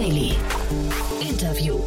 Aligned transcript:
Daily. 0.00 0.32
Interview. 1.20 1.78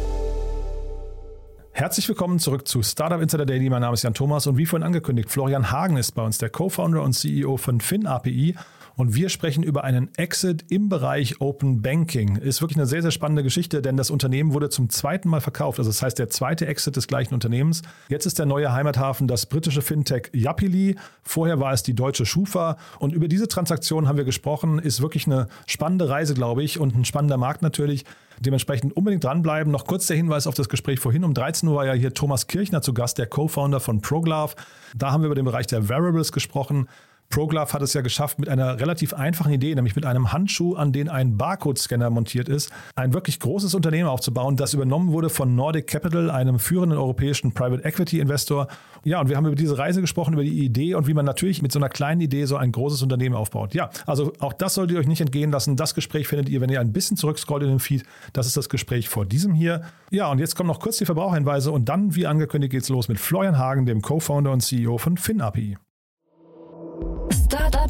Herzlich 1.72 2.08
willkommen 2.08 2.38
zurück 2.38 2.68
zu 2.68 2.80
Startup 2.84 3.20
Insider 3.20 3.44
Daily. 3.44 3.68
Mein 3.68 3.80
Name 3.80 3.94
ist 3.94 4.04
Jan 4.04 4.14
Thomas 4.14 4.46
und 4.46 4.56
wie 4.56 4.66
vorhin 4.66 4.86
angekündigt, 4.86 5.32
Florian 5.32 5.72
Hagen 5.72 5.96
ist 5.96 6.12
bei 6.12 6.22
uns, 6.22 6.38
der 6.38 6.48
Co-Founder 6.48 7.02
und 7.02 7.14
CEO 7.14 7.56
von 7.56 7.80
FinAPI 7.80 8.54
und 8.96 9.14
wir 9.14 9.28
sprechen 9.28 9.64
über 9.64 9.84
einen 9.84 10.14
Exit 10.16 10.66
im 10.70 10.88
Bereich 10.88 11.40
Open 11.40 11.82
Banking. 11.82 12.36
Ist 12.36 12.60
wirklich 12.60 12.76
eine 12.76 12.86
sehr, 12.86 13.02
sehr 13.02 13.10
spannende 13.10 13.42
Geschichte, 13.42 13.82
denn 13.82 13.96
das 13.96 14.10
Unternehmen 14.10 14.54
wurde 14.54 14.68
zum 14.70 14.88
zweiten 14.88 15.28
Mal 15.28 15.40
verkauft. 15.40 15.78
Also 15.78 15.90
das 15.90 16.00
heißt, 16.02 16.18
der 16.18 16.30
zweite 16.30 16.66
Exit 16.66 16.96
des 16.96 17.08
gleichen 17.08 17.34
Unternehmens. 17.34 17.82
Jetzt 18.08 18.26
ist 18.26 18.38
der 18.38 18.46
neue 18.46 18.72
Heimathafen 18.72 19.26
das 19.26 19.46
britische 19.46 19.82
Fintech 19.82 20.30
Yapili. 20.32 20.96
Vorher 21.22 21.58
war 21.58 21.72
es 21.72 21.82
die 21.82 21.94
deutsche 21.94 22.24
Schufa. 22.24 22.76
Und 23.00 23.12
über 23.12 23.26
diese 23.26 23.48
Transaktion 23.48 24.06
haben 24.06 24.16
wir 24.16 24.24
gesprochen. 24.24 24.78
Ist 24.78 25.02
wirklich 25.02 25.26
eine 25.26 25.48
spannende 25.66 26.08
Reise, 26.08 26.34
glaube 26.34 26.62
ich, 26.62 26.78
und 26.78 26.94
ein 26.94 27.04
spannender 27.04 27.36
Markt 27.36 27.62
natürlich. 27.62 28.04
Dementsprechend 28.40 28.96
unbedingt 28.96 29.24
dranbleiben. 29.24 29.72
Noch 29.72 29.86
kurz 29.86 30.06
der 30.06 30.16
Hinweis 30.16 30.46
auf 30.46 30.54
das 30.54 30.68
Gespräch 30.68 31.00
vorhin. 31.00 31.24
Um 31.24 31.34
13 31.34 31.68
Uhr 31.68 31.76
war 31.76 31.86
ja 31.86 31.92
hier 31.92 32.14
Thomas 32.14 32.46
Kirchner 32.46 32.82
zu 32.82 32.94
Gast, 32.94 33.18
der 33.18 33.26
Co-Founder 33.26 33.80
von 33.80 34.00
ProGlove. 34.00 34.54
Da 34.96 35.10
haben 35.10 35.22
wir 35.22 35.26
über 35.26 35.34
den 35.34 35.44
Bereich 35.44 35.66
der 35.66 35.88
Variables 35.88 36.30
gesprochen. 36.30 36.88
ProGlove 37.34 37.72
hat 37.72 37.82
es 37.82 37.92
ja 37.94 38.00
geschafft, 38.00 38.38
mit 38.38 38.48
einer 38.48 38.78
relativ 38.78 39.12
einfachen 39.12 39.52
Idee, 39.52 39.74
nämlich 39.74 39.96
mit 39.96 40.06
einem 40.06 40.32
Handschuh, 40.32 40.76
an 40.76 40.92
den 40.92 41.08
ein 41.08 41.36
Barcode-Scanner 41.36 42.08
montiert 42.08 42.48
ist, 42.48 42.70
ein 42.94 43.12
wirklich 43.12 43.40
großes 43.40 43.74
Unternehmen 43.74 44.08
aufzubauen, 44.08 44.56
das 44.56 44.72
übernommen 44.72 45.10
wurde 45.10 45.28
von 45.30 45.56
Nordic 45.56 45.88
Capital, 45.88 46.30
einem 46.30 46.60
führenden 46.60 46.96
europäischen 46.96 47.52
Private 47.52 47.84
Equity 47.84 48.20
Investor. 48.20 48.68
Ja, 49.02 49.20
und 49.20 49.30
wir 49.30 49.36
haben 49.36 49.46
über 49.46 49.56
diese 49.56 49.76
Reise 49.76 50.00
gesprochen, 50.00 50.34
über 50.34 50.44
die 50.44 50.64
Idee 50.64 50.94
und 50.94 51.08
wie 51.08 51.12
man 51.12 51.24
natürlich 51.24 51.60
mit 51.60 51.72
so 51.72 51.80
einer 51.80 51.88
kleinen 51.88 52.20
Idee 52.20 52.44
so 52.44 52.56
ein 52.56 52.70
großes 52.70 53.02
Unternehmen 53.02 53.34
aufbaut. 53.34 53.74
Ja, 53.74 53.90
also 54.06 54.32
auch 54.38 54.52
das 54.52 54.74
solltet 54.74 54.94
ihr 54.94 55.00
euch 55.00 55.08
nicht 55.08 55.20
entgehen 55.20 55.50
lassen. 55.50 55.74
Das 55.74 55.96
Gespräch 55.96 56.28
findet 56.28 56.48
ihr, 56.48 56.60
wenn 56.60 56.70
ihr 56.70 56.78
ein 56.78 56.92
bisschen 56.92 57.16
zurückscrollt 57.16 57.64
in 57.64 57.68
den 57.68 57.80
Feed. 57.80 58.04
Das 58.32 58.46
ist 58.46 58.56
das 58.56 58.68
Gespräch 58.68 59.08
vor 59.08 59.26
diesem 59.26 59.54
hier. 59.54 59.82
Ja, 60.12 60.30
und 60.30 60.38
jetzt 60.38 60.54
kommen 60.54 60.68
noch 60.68 60.78
kurz 60.78 60.98
die 60.98 61.04
Verbraucherhinweise 61.04 61.72
und 61.72 61.88
dann, 61.88 62.14
wie 62.14 62.28
angekündigt, 62.28 62.70
geht's 62.70 62.90
los 62.90 63.08
mit 63.08 63.18
Florian 63.18 63.58
Hagen, 63.58 63.86
dem 63.86 64.02
Co-Founder 64.02 64.52
und 64.52 64.60
CEO 64.60 64.98
von 64.98 65.16
FinAPI. 65.16 65.76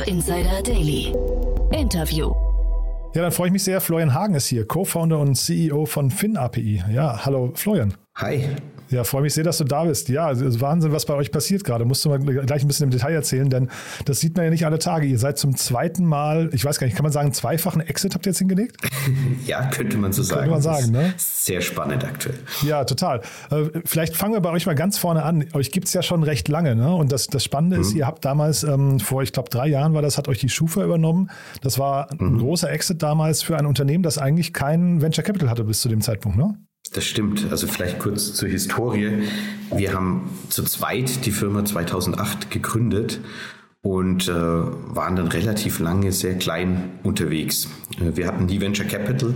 Startup 0.04 0.08
Insider 0.08 0.62
Daily. 0.62 1.14
Interview. 1.72 2.32
Ja, 3.14 3.22
dann 3.22 3.32
freue 3.32 3.48
ich 3.48 3.52
mich 3.52 3.64
sehr. 3.64 3.80
Florian 3.80 4.12
Hagen 4.12 4.34
ist 4.34 4.46
hier, 4.46 4.66
Co-Founder 4.66 5.18
und 5.18 5.34
CEO 5.34 5.86
von 5.86 6.10
FinAPI. 6.10 6.84
Ja, 6.92 7.24
hallo 7.24 7.52
Florian. 7.54 7.94
Hi. 8.16 8.48
Ja, 8.90 9.04
freue 9.04 9.22
mich 9.22 9.34
sehr, 9.34 9.44
dass 9.44 9.58
du 9.58 9.64
da 9.64 9.84
bist. 9.84 10.08
Ja, 10.08 10.30
es 10.30 10.40
ist 10.40 10.60
Wahnsinn, 10.60 10.92
was 10.92 11.06
bei 11.06 11.14
euch 11.14 11.32
passiert 11.32 11.64
gerade. 11.64 11.84
Musst 11.84 12.04
du 12.04 12.10
mal 12.10 12.18
gleich 12.18 12.62
ein 12.62 12.68
bisschen 12.68 12.84
im 12.84 12.90
Detail 12.90 13.12
erzählen, 13.12 13.48
denn 13.48 13.70
das 14.04 14.20
sieht 14.20 14.36
man 14.36 14.44
ja 14.44 14.50
nicht 14.50 14.66
alle 14.66 14.78
Tage. 14.78 15.06
Ihr 15.06 15.18
seid 15.18 15.38
zum 15.38 15.56
zweiten 15.56 16.04
Mal, 16.04 16.50
ich 16.52 16.64
weiß 16.64 16.78
gar 16.78 16.86
nicht, 16.86 16.96
kann 16.96 17.04
man 17.04 17.12
sagen, 17.12 17.32
zweifachen 17.32 17.80
Exit 17.80 18.14
habt 18.14 18.26
ihr 18.26 18.30
jetzt 18.30 18.38
hingelegt? 18.38 18.76
ja, 19.46 19.66
könnte 19.66 19.96
man 19.96 20.12
so 20.12 20.22
könnte 20.22 20.34
sagen. 20.34 20.52
Könnte 20.52 20.68
man 20.68 20.80
sagen, 20.80 20.92
ne? 20.92 21.14
Sehr 21.16 21.60
spannend 21.60 22.04
aktuell. 22.04 22.38
Ja, 22.62 22.84
total. 22.84 23.20
Äh, 23.50 23.64
vielleicht 23.84 24.16
fangen 24.16 24.34
wir 24.34 24.40
bei 24.40 24.50
euch 24.50 24.66
mal 24.66 24.74
ganz 24.74 24.98
vorne 24.98 25.22
an. 25.22 25.46
Euch 25.54 25.70
gibt 25.70 25.88
es 25.88 25.94
ja 25.94 26.02
schon 26.02 26.22
recht 26.22 26.48
lange, 26.48 26.76
ne? 26.76 26.94
Und 26.94 27.10
das, 27.12 27.26
das 27.26 27.42
Spannende 27.44 27.76
mhm. 27.76 27.82
ist, 27.82 27.94
ihr 27.94 28.06
habt 28.06 28.24
damals, 28.24 28.64
ähm, 28.64 29.00
vor, 29.00 29.22
ich 29.22 29.32
glaube, 29.32 29.50
drei 29.50 29.66
Jahren 29.66 29.94
war 29.94 30.02
das, 30.02 30.18
hat 30.18 30.28
euch 30.28 30.38
die 30.38 30.48
Schufa 30.48 30.84
übernommen. 30.84 31.30
Das 31.62 31.78
war 31.78 32.10
ein 32.12 32.34
mhm. 32.34 32.38
großer 32.38 32.70
Exit 32.70 33.02
damals 33.02 33.42
für 33.42 33.56
ein 33.56 33.66
Unternehmen, 33.66 34.02
das 34.02 34.18
eigentlich 34.18 34.52
kein 34.52 35.00
Venture 35.00 35.24
Capital 35.24 35.50
hatte 35.50 35.64
bis 35.64 35.80
zu 35.80 35.88
dem 35.88 36.00
Zeitpunkt, 36.00 36.38
ne? 36.38 36.58
Das 36.94 37.04
stimmt. 37.04 37.48
Also 37.50 37.66
vielleicht 37.66 37.98
kurz 37.98 38.34
zur 38.34 38.48
Historie. 38.48 39.24
Wir 39.74 39.92
haben 39.92 40.30
zu 40.48 40.62
zweit 40.62 41.26
die 41.26 41.32
Firma 41.32 41.64
2008 41.64 42.52
gegründet 42.52 43.20
und 43.82 44.28
äh, 44.28 44.32
waren 44.32 45.16
dann 45.16 45.26
relativ 45.26 45.80
lange 45.80 46.12
sehr 46.12 46.38
klein 46.38 46.92
unterwegs. 47.02 47.68
Äh, 47.98 48.16
wir 48.16 48.28
hatten 48.28 48.46
nie 48.46 48.60
Venture 48.60 48.86
Capital, 48.86 49.34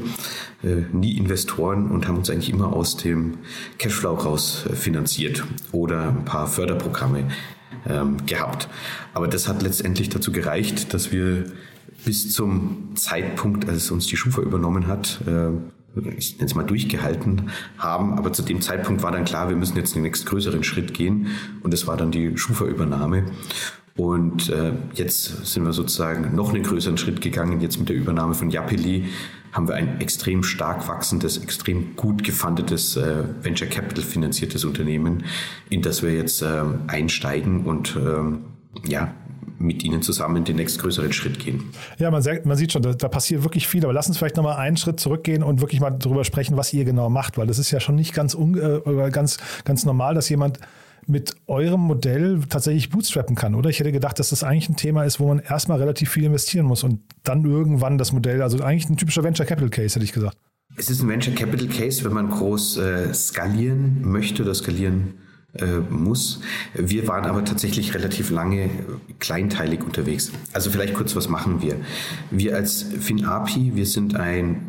äh, 0.62 0.82
nie 0.92 1.18
Investoren 1.18 1.90
und 1.90 2.06
haben 2.06 2.16
uns 2.16 2.30
eigentlich 2.30 2.50
immer 2.50 2.72
aus 2.72 2.96
dem 2.96 3.38
Cashflow 3.78 4.14
raus 4.14 4.64
äh, 4.70 4.76
finanziert 4.76 5.44
oder 5.72 6.10
ein 6.10 6.24
paar 6.24 6.46
Förderprogramme 6.46 7.24
ähm, 7.88 8.24
gehabt. 8.24 8.68
Aber 9.14 9.26
das 9.26 9.48
hat 9.48 9.62
letztendlich 9.62 10.10
dazu 10.10 10.30
gereicht, 10.30 10.94
dass 10.94 11.10
wir 11.10 11.46
bis 12.04 12.32
zum 12.32 12.92
Zeitpunkt, 12.94 13.68
als 13.68 13.90
uns 13.90 14.06
die 14.06 14.16
Schufa 14.16 14.42
übernommen 14.42 14.86
hat, 14.86 15.20
äh, 15.26 15.50
ich 16.16 16.36
nenne 16.36 16.46
es 16.46 16.54
mal 16.54 16.64
durchgehalten 16.64 17.50
haben. 17.78 18.18
Aber 18.18 18.32
zu 18.32 18.42
dem 18.42 18.60
Zeitpunkt 18.60 19.02
war 19.02 19.12
dann 19.12 19.24
klar, 19.24 19.48
wir 19.48 19.56
müssen 19.56 19.76
jetzt 19.76 19.94
den 19.94 20.02
nächsten 20.02 20.28
größeren 20.28 20.64
Schritt 20.64 20.94
gehen. 20.94 21.28
Und 21.62 21.72
das 21.72 21.86
war 21.86 21.96
dann 21.96 22.10
die 22.10 22.36
Schufa-Übernahme. 22.36 23.24
Und 23.96 24.48
äh, 24.50 24.72
jetzt 24.94 25.44
sind 25.44 25.64
wir 25.64 25.72
sozusagen 25.72 26.34
noch 26.34 26.54
einen 26.54 26.62
größeren 26.62 26.96
Schritt 26.98 27.20
gegangen. 27.20 27.60
Jetzt 27.60 27.78
mit 27.78 27.88
der 27.88 27.96
Übernahme 27.96 28.34
von 28.34 28.48
Yapili 28.48 29.06
haben 29.52 29.66
wir 29.66 29.74
ein 29.74 30.00
extrem 30.00 30.44
stark 30.44 30.86
wachsendes, 30.88 31.38
extrem 31.38 31.96
gut 31.96 32.22
gefundetes 32.22 32.96
äh, 32.96 33.24
Venture 33.42 33.66
Capital 33.68 34.04
finanziertes 34.04 34.64
Unternehmen, 34.64 35.24
in 35.68 35.82
das 35.82 36.02
wir 36.02 36.12
jetzt 36.12 36.42
äh, 36.42 36.62
einsteigen 36.86 37.64
und 37.64 37.96
ähm, 37.96 38.44
ja, 38.86 39.14
mit 39.58 39.82
Ihnen 39.82 40.02
zusammen 40.02 40.44
den 40.44 40.56
nächstgrößeren 40.56 41.12
Schritt 41.12 41.38
gehen. 41.38 41.64
Ja, 41.98 42.10
man, 42.10 42.22
man 42.44 42.56
sieht 42.56 42.72
schon, 42.72 42.82
da, 42.82 42.94
da, 42.94 43.08
passiert 43.08 43.42
wirklich 43.42 43.66
viel. 43.66 43.84
Aber 43.84 43.92
lass 43.92 44.08
uns 44.08 44.18
vielleicht 44.18 44.36
nochmal 44.36 44.56
einen 44.56 44.76
Schritt 44.76 45.00
zurückgehen 45.00 45.42
und 45.42 45.60
wirklich 45.60 45.80
mal 45.80 45.90
darüber 45.90 46.24
sprechen, 46.24 46.56
was 46.56 46.72
ihr 46.72 46.84
genau 46.84 47.10
macht, 47.10 47.38
weil 47.38 47.46
das 47.46 47.58
ist 47.58 47.70
ja 47.70 47.80
schon 47.80 47.96
nicht 47.96 48.14
ganz, 48.14 48.34
äh, 48.34 49.10
ganz, 49.10 49.38
ganz 49.64 49.84
normal, 49.84 50.14
dass 50.14 50.28
jemand 50.28 50.60
mit 51.06 51.34
eurem 51.46 51.80
Modell 51.80 52.40
tatsächlich 52.48 52.90
bootstrappen 52.90 53.34
kann, 53.34 53.54
oder? 53.54 53.70
Ich 53.70 53.80
hätte 53.80 53.92
gedacht, 53.92 54.18
dass 54.18 54.28
das 54.30 54.44
eigentlich 54.44 54.68
ein 54.68 54.76
Thema 54.76 55.04
ist, 55.04 55.18
wo 55.18 55.26
man 55.26 55.38
erstmal 55.38 55.78
relativ 55.78 56.10
viel 56.10 56.24
investieren 56.24 56.66
muss 56.66 56.84
und 56.84 57.00
dann 57.24 57.44
irgendwann 57.44 57.96
das 57.96 58.12
Modell, 58.12 58.42
also 58.42 58.62
eigentlich 58.62 58.90
ein 58.90 58.98
typischer 58.98 59.24
Venture 59.24 59.46
Capital 59.46 59.70
Case, 59.70 59.94
hätte 59.94 60.04
ich 60.04 60.12
gesagt. 60.12 60.36
Es 60.76 60.90
ist 60.90 61.02
ein 61.02 61.08
Venture 61.08 61.34
Capital 61.34 61.66
Case, 61.66 62.04
wenn 62.04 62.12
man 62.12 62.28
groß 62.28 62.76
äh, 62.76 63.14
skalieren 63.14 64.02
möchte 64.02 64.42
oder 64.42 64.54
skalieren 64.54 65.14
äh, 65.60 65.78
muss. 65.90 66.40
Wir 66.74 67.08
waren 67.08 67.24
aber 67.24 67.44
tatsächlich 67.44 67.94
relativ 67.94 68.30
lange 68.30 68.70
kleinteilig 69.18 69.82
unterwegs. 69.82 70.32
Also 70.52 70.70
vielleicht 70.70 70.94
kurz, 70.94 71.14
was 71.16 71.28
machen 71.28 71.62
wir? 71.62 71.76
Wir 72.30 72.56
als 72.56 72.82
FinAPI, 72.82 73.72
wir 73.74 73.86
sind 73.86 74.16
ein 74.16 74.66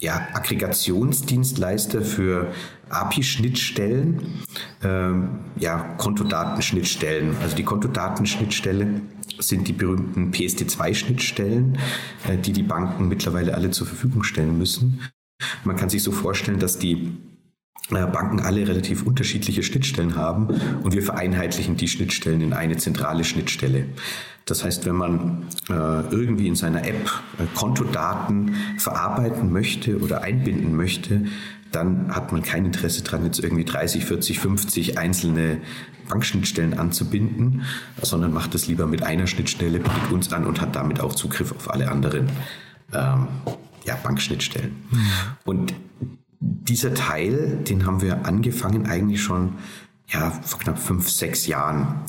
ja, 0.00 0.28
Aggregationsdienstleister 0.34 2.02
für 2.02 2.52
API-Schnittstellen, 2.90 4.42
ähm, 4.82 5.40
ja, 5.58 5.78
Kontodatenschnittstellen. 5.98 7.36
Also 7.42 7.56
die 7.56 7.64
Kontodatenschnittstelle 7.64 9.00
sind 9.38 9.68
die 9.68 9.72
berühmten 9.72 10.30
PSD2-Schnittstellen, 10.32 11.78
äh, 12.28 12.36
die 12.36 12.52
die 12.52 12.62
Banken 12.62 13.08
mittlerweile 13.08 13.54
alle 13.54 13.70
zur 13.70 13.86
Verfügung 13.86 14.22
stellen 14.22 14.58
müssen. 14.58 15.00
Man 15.64 15.76
kann 15.76 15.88
sich 15.88 16.02
so 16.02 16.12
vorstellen, 16.12 16.58
dass 16.58 16.78
die 16.78 17.16
Banken 17.90 18.40
alle 18.40 18.66
relativ 18.66 19.02
unterschiedliche 19.02 19.62
Schnittstellen 19.62 20.16
haben 20.16 20.48
und 20.82 20.94
wir 20.94 21.02
vereinheitlichen 21.02 21.76
die 21.76 21.88
Schnittstellen 21.88 22.40
in 22.40 22.52
eine 22.52 22.76
zentrale 22.76 23.24
Schnittstelle. 23.24 23.86
Das 24.46 24.64
heißt, 24.64 24.84
wenn 24.84 24.96
man 24.96 25.46
äh, 25.68 25.72
irgendwie 26.10 26.48
in 26.48 26.56
seiner 26.56 26.86
App 26.86 27.10
äh, 27.38 27.44
Kontodaten 27.54 28.54
verarbeiten 28.78 29.52
möchte 29.52 29.98
oder 30.00 30.22
einbinden 30.22 30.76
möchte, 30.76 31.26
dann 31.72 32.14
hat 32.14 32.30
man 32.30 32.42
kein 32.42 32.66
Interesse 32.66 33.02
daran, 33.02 33.24
jetzt 33.24 33.40
irgendwie 33.40 33.64
30, 33.64 34.04
40, 34.04 34.38
50 34.38 34.98
einzelne 34.98 35.60
Bankschnittstellen 36.08 36.78
anzubinden, 36.78 37.62
sondern 38.02 38.32
macht 38.32 38.54
es 38.54 38.66
lieber 38.66 38.86
mit 38.86 39.02
einer 39.02 39.26
Schnittstelle, 39.26 39.78
bietet 39.78 40.12
uns 40.12 40.32
an 40.32 40.46
und 40.46 40.60
hat 40.60 40.76
damit 40.76 41.00
auch 41.00 41.14
Zugriff 41.14 41.52
auf 41.52 41.70
alle 41.70 41.90
anderen 41.90 42.28
ähm, 42.92 43.28
ja, 43.84 43.96
Bankschnittstellen. 44.02 44.76
Mhm. 44.90 45.00
Und 45.44 45.74
dieser 46.68 46.94
Teil, 46.94 47.58
den 47.68 47.86
haben 47.86 48.00
wir 48.00 48.26
angefangen 48.26 48.86
eigentlich 48.86 49.22
schon 49.22 49.54
ja, 50.08 50.30
vor 50.30 50.58
knapp 50.58 50.78
fünf, 50.78 51.08
sechs 51.08 51.46
Jahren 51.46 52.04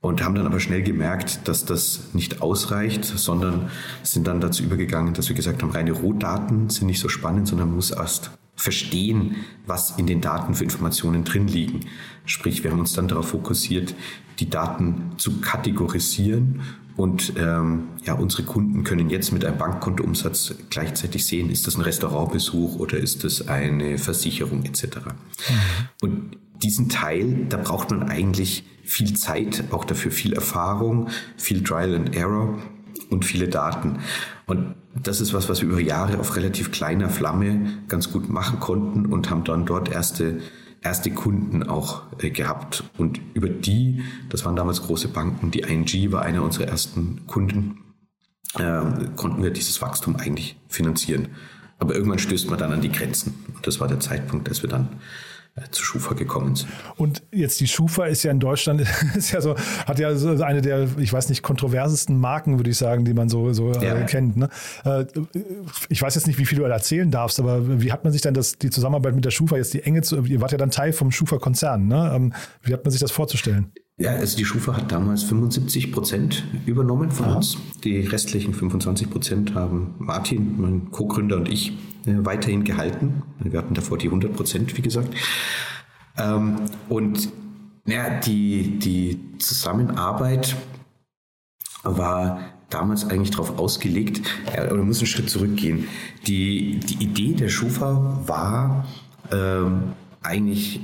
und 0.00 0.22
haben 0.22 0.34
dann 0.34 0.46
aber 0.46 0.60
schnell 0.60 0.82
gemerkt, 0.82 1.48
dass 1.48 1.64
das 1.64 2.14
nicht 2.14 2.40
ausreicht, 2.40 3.04
sondern 3.04 3.70
sind 4.02 4.26
dann 4.26 4.40
dazu 4.40 4.62
übergegangen, 4.62 5.14
dass 5.14 5.28
wir 5.28 5.36
gesagt 5.36 5.62
haben, 5.62 5.72
reine 5.72 5.92
Rohdaten 5.92 6.70
sind 6.70 6.86
nicht 6.86 7.00
so 7.00 7.08
spannend, 7.08 7.48
sondern 7.48 7.68
man 7.68 7.76
muss 7.76 7.90
erst 7.90 8.30
verstehen, 8.54 9.36
was 9.66 9.98
in 9.98 10.06
den 10.06 10.20
Daten 10.20 10.54
für 10.54 10.64
Informationen 10.64 11.24
drin 11.24 11.48
liegen. 11.48 11.80
Sprich, 12.24 12.62
wir 12.62 12.70
haben 12.70 12.80
uns 12.80 12.92
dann 12.92 13.08
darauf 13.08 13.28
fokussiert, 13.28 13.94
die 14.38 14.50
Daten 14.50 15.12
zu 15.16 15.40
kategorisieren 15.40 16.60
und 16.98 17.34
ähm, 17.36 17.90
ja, 18.04 18.14
unsere 18.14 18.42
Kunden 18.42 18.82
können 18.82 19.08
jetzt 19.08 19.32
mit 19.32 19.44
einem 19.44 19.56
Bankkontoumsatz 19.56 20.56
gleichzeitig 20.68 21.24
sehen, 21.24 21.48
ist 21.48 21.68
das 21.68 21.76
ein 21.76 21.82
Restaurantbesuch 21.82 22.74
oder 22.74 22.98
ist 22.98 23.22
das 23.22 23.46
eine 23.46 23.98
Versicherung 23.98 24.64
etc. 24.64 24.82
Mhm. 24.96 25.12
Und 26.02 26.36
diesen 26.60 26.88
Teil, 26.88 27.46
da 27.48 27.56
braucht 27.56 27.92
man 27.92 28.02
eigentlich 28.02 28.64
viel 28.82 29.14
Zeit, 29.14 29.62
auch 29.70 29.84
dafür 29.84 30.10
viel 30.10 30.32
Erfahrung, 30.32 31.08
viel 31.36 31.62
Trial 31.62 31.94
and 31.94 32.16
Error 32.16 32.58
und 33.10 33.24
viele 33.24 33.46
Daten. 33.46 34.00
Und 34.46 34.74
das 35.00 35.20
ist 35.20 35.32
was, 35.32 35.48
was 35.48 35.62
wir 35.62 35.68
über 35.68 35.80
Jahre 35.80 36.18
auf 36.18 36.34
relativ 36.34 36.72
kleiner 36.72 37.10
Flamme 37.10 37.74
ganz 37.86 38.10
gut 38.10 38.28
machen 38.28 38.58
konnten 38.58 39.06
und 39.06 39.30
haben 39.30 39.44
dann 39.44 39.66
dort 39.66 39.88
erste 39.88 40.40
erste 40.82 41.10
Kunden 41.10 41.62
auch 41.62 42.02
äh, 42.20 42.30
gehabt. 42.30 42.84
Und 42.96 43.20
über 43.34 43.48
die, 43.48 44.02
das 44.28 44.44
waren 44.44 44.56
damals 44.56 44.82
große 44.82 45.08
Banken, 45.08 45.50
die 45.50 45.60
ING 45.60 46.12
war 46.12 46.22
einer 46.22 46.42
unserer 46.42 46.68
ersten 46.68 47.26
Kunden, 47.26 47.78
äh, 48.54 48.82
konnten 49.16 49.42
wir 49.42 49.50
dieses 49.50 49.80
Wachstum 49.82 50.16
eigentlich 50.16 50.56
finanzieren. 50.68 51.28
Aber 51.78 51.94
irgendwann 51.94 52.18
stößt 52.18 52.50
man 52.50 52.58
dann 52.58 52.72
an 52.72 52.80
die 52.80 52.92
Grenzen. 52.92 53.44
Und 53.54 53.66
das 53.66 53.80
war 53.80 53.88
der 53.88 54.00
Zeitpunkt, 54.00 54.48
als 54.48 54.62
wir 54.62 54.70
dann 54.70 54.88
zu 55.70 55.82
Schufa 55.82 56.14
gekommen 56.14 56.54
sind. 56.56 56.68
Und 56.96 57.22
jetzt 57.32 57.60
die 57.60 57.66
Schufa 57.66 58.06
ist 58.06 58.22
ja 58.22 58.30
in 58.30 58.40
Deutschland, 58.40 58.80
ist 59.16 59.32
ja 59.32 59.40
so, 59.40 59.56
hat 59.86 59.98
ja 59.98 60.14
so 60.14 60.42
eine 60.42 60.62
der, 60.62 60.88
ich 60.98 61.12
weiß 61.12 61.28
nicht, 61.28 61.42
kontroversesten 61.42 62.18
Marken, 62.18 62.58
würde 62.58 62.70
ich 62.70 62.76
sagen, 62.76 63.04
die 63.04 63.14
man 63.14 63.28
so, 63.28 63.52
so 63.52 63.72
äh, 63.72 63.84
ja. 63.84 63.94
äh, 63.96 64.04
kennt. 64.04 64.36
Ne? 64.36 64.48
Äh, 64.84 65.06
ich 65.88 66.00
weiß 66.00 66.14
jetzt 66.14 66.26
nicht, 66.26 66.38
wie 66.38 66.46
viel 66.46 66.58
du 66.58 66.64
erzählen 66.64 67.10
darfst, 67.10 67.40
aber 67.40 67.80
wie 67.82 67.92
hat 67.92 68.04
man 68.04 68.12
sich 68.12 68.22
dann 68.22 68.34
das, 68.34 68.58
die 68.58 68.70
Zusammenarbeit 68.70 69.14
mit 69.14 69.24
der 69.24 69.30
Schufa, 69.30 69.56
jetzt 69.56 69.74
die 69.74 69.82
enge, 69.82 70.02
ihr 70.26 70.40
wart 70.40 70.52
ja 70.52 70.58
dann 70.58 70.70
Teil 70.70 70.92
vom 70.92 71.10
Schufa-Konzern, 71.10 71.86
ne? 71.86 72.12
Ähm, 72.14 72.32
wie 72.62 72.72
hat 72.72 72.84
man 72.84 72.90
sich 72.90 73.00
das 73.00 73.10
vorzustellen? 73.10 73.72
Ja, 74.00 74.12
also 74.12 74.36
die 74.36 74.44
Schufa 74.44 74.76
hat 74.76 74.92
damals 74.92 75.24
75 75.24 75.90
Prozent 75.90 76.44
übernommen 76.66 77.10
von 77.10 77.26
Aha. 77.26 77.36
uns. 77.36 77.58
Die 77.82 78.00
restlichen 78.00 78.54
25 78.54 79.10
Prozent 79.10 79.54
haben 79.56 79.96
Martin, 79.98 80.54
mein 80.60 80.90
Co-Gründer 80.92 81.36
und 81.36 81.48
ich 81.48 81.72
äh, 82.06 82.14
weiterhin 82.18 82.62
gehalten. 82.62 83.22
Wir 83.40 83.58
hatten 83.58 83.74
davor 83.74 83.98
die 83.98 84.06
100 84.06 84.32
Prozent, 84.32 84.76
wie 84.76 84.82
gesagt. 84.82 85.12
Ähm, 86.16 86.60
und 86.88 87.28
ja, 87.86 88.20
die, 88.20 88.78
die 88.78 89.38
Zusammenarbeit 89.40 90.54
war 91.82 92.40
damals 92.70 93.08
eigentlich 93.08 93.30
darauf 93.30 93.58
ausgelegt, 93.58 94.20
ja, 94.54 94.70
oder 94.70 94.84
muss 94.84 94.98
einen 94.98 95.06
Schritt 95.06 95.28
zurückgehen. 95.28 95.88
Die, 96.26 96.78
die 96.78 97.02
Idee 97.02 97.32
der 97.32 97.48
Schufa 97.48 98.22
war 98.26 98.86
ähm, 99.32 99.94
eigentlich 100.22 100.80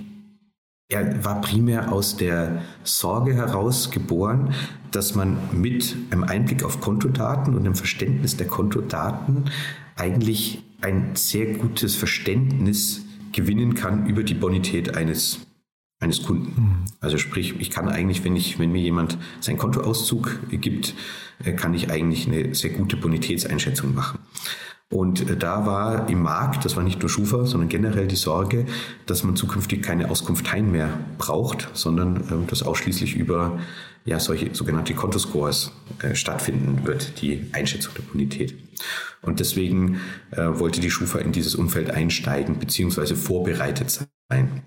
er 0.89 1.25
war 1.25 1.41
primär 1.41 1.93
aus 1.93 2.17
der 2.17 2.63
Sorge 2.83 3.35
heraus 3.35 3.91
geboren, 3.91 4.55
dass 4.91 5.15
man 5.15 5.39
mit 5.53 5.97
einem 6.11 6.25
Einblick 6.25 6.63
auf 6.63 6.81
Kontodaten 6.81 7.55
und 7.55 7.65
dem 7.65 7.75
Verständnis 7.75 8.37
der 8.37 8.47
Kontodaten 8.47 9.51
eigentlich 9.97 10.63
ein 10.83 11.17
sehr 11.17 11.55
gutes 11.55 11.97
Verständnis 11.97 13.05
gewinnen 13.33 13.75
kann 13.75 14.07
über 14.07 14.23
die 14.23 14.35
Bonität 14.35 14.95
eines, 14.97 15.41
eines 16.01 16.23
Kunden. 16.23 16.61
Mhm. 16.61 16.85
Also 17.01 17.19
sprich, 17.19 17.55
ich 17.59 17.71
kann 17.71 17.89
eigentlich, 17.89 18.23
wenn, 18.25 18.37
ich, 18.37 18.59
wenn 18.59 18.71
mir 18.71 18.83
jemand 18.83 19.19
seinen 19.41 19.59
Kontoauszug 19.59 20.39
gibt, 20.51 20.95
äh, 21.43 21.53
kann 21.53 21.75
ich 21.75 21.91
eigentlich 21.91 22.29
eine 22.29 22.55
sehr 22.55 22.71
gute 22.71 22.97
Bonitätseinschätzung 22.97 23.95
machen. 23.95 24.19
Und 24.93 25.29
äh, 25.29 25.37
da 25.37 25.67
war 25.67 26.09
im 26.09 26.23
Markt, 26.23 26.65
das 26.65 26.77
war 26.77 26.83
nicht 26.83 27.01
nur 27.01 27.09
Schufa, 27.09 27.47
sondern 27.47 27.69
generell 27.69 28.07
die 28.07 28.17
Sorge, 28.17 28.67
dass 29.07 29.25
man 29.25 29.37
zukünftig 29.37 29.83
keine 29.83 30.11
Auskunfteien 30.11 30.71
mehr 30.71 30.99
braucht, 31.19 31.69
sondern 31.73 32.29
ähm, 32.31 32.47
das 32.47 32.63
ausschließlich 32.63 33.17
über 33.17 33.59
ja, 34.05 34.21
solche 34.21 34.55
sogenannte 34.55 34.95
Kontoscores 34.95 35.73
äh, 36.01 36.15
stattfinden 36.15 36.87
wird, 36.87 37.23
die 37.23 37.47
Einschätzung 37.53 37.95
der 37.95 38.03
Bonität. 38.03 38.55
Und 39.23 39.41
deswegen 39.41 40.01
äh, 40.31 40.47
wollte 40.59 40.81
die 40.81 40.91
Schufa 40.91 41.19
in 41.19 41.33
dieses 41.33 41.55
Umfeld 41.55 41.91
einsteigen, 41.91 42.59
beziehungsweise 42.59 43.17
vorbereitet 43.17 43.91
sein. 44.31 44.65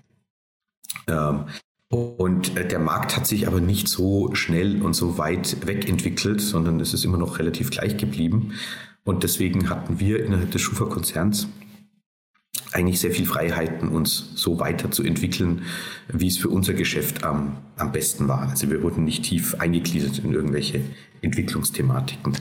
Ähm, 1.06 1.44
und 1.90 2.56
äh, 2.56 2.66
der 2.66 2.80
Markt 2.80 3.16
hat 3.16 3.26
sich 3.26 3.46
aber 3.46 3.60
nicht 3.60 3.88
so 3.88 4.34
schnell 4.34 4.82
und 4.82 4.94
so 4.94 5.16
weit 5.16 5.66
wegentwickelt, 5.66 6.40
sondern 6.40 6.80
es 6.80 6.92
ist 6.92 7.04
immer 7.04 7.16
noch 7.16 7.38
relativ 7.38 7.70
gleich 7.70 7.96
geblieben. 7.96 8.54
Und 9.04 9.22
deswegen 9.22 9.70
hatten 9.70 10.00
wir 10.00 10.24
innerhalb 10.24 10.50
des 10.50 10.60
Schufa-Konzerns 10.60 11.48
eigentlich 12.72 13.00
sehr 13.00 13.10
viel 13.10 13.26
Freiheiten, 13.26 13.88
uns 13.88 14.32
so 14.34 14.60
weiterzuentwickeln, 14.60 15.62
wie 16.12 16.26
es 16.26 16.36
für 16.36 16.48
unser 16.48 16.74
Geschäft 16.74 17.24
am, 17.24 17.56
am 17.76 17.92
besten 17.92 18.28
war. 18.28 18.48
Also 18.48 18.70
wir 18.70 18.82
wurden 18.82 19.04
nicht 19.04 19.24
tief 19.24 19.54
eingegliedert 19.58 20.18
in 20.18 20.32
irgendwelche 20.34 20.82
Entwicklungsthematiken. 21.22 22.36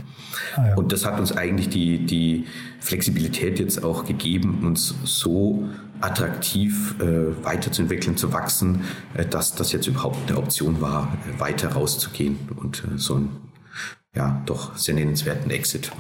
Ah, 0.56 0.68
ja. 0.68 0.76
Und 0.76 0.92
das 0.92 1.06
hat 1.06 1.20
uns 1.20 1.32
eigentlich 1.32 1.70
die, 1.70 2.06
die 2.06 2.46
Flexibilität 2.80 3.60
jetzt 3.60 3.84
auch 3.84 4.06
gegeben, 4.06 4.60
uns 4.64 4.96
so 5.04 5.70
attraktiv 6.00 6.96
äh, 7.00 7.44
weiterzuentwickeln, 7.44 8.18
zu 8.18 8.34
wachsen, 8.34 8.82
äh, 9.16 9.26
dass 9.26 9.56
das 9.56 9.72
jetzt 9.72 9.88
überhaupt 9.88 10.30
eine 10.30 10.38
Option 10.38 10.82
war, 10.82 11.18
äh, 11.28 11.40
weiter 11.40 11.70
rauszugehen 11.70 12.38
und 12.56 12.84
äh, 12.84 12.98
so 12.98 13.16
einen 13.16 13.30
ja, 14.16 14.42
doch 14.46 14.76
sehr 14.78 14.96
nennenswerten 14.96 15.50
Exit 15.52 15.92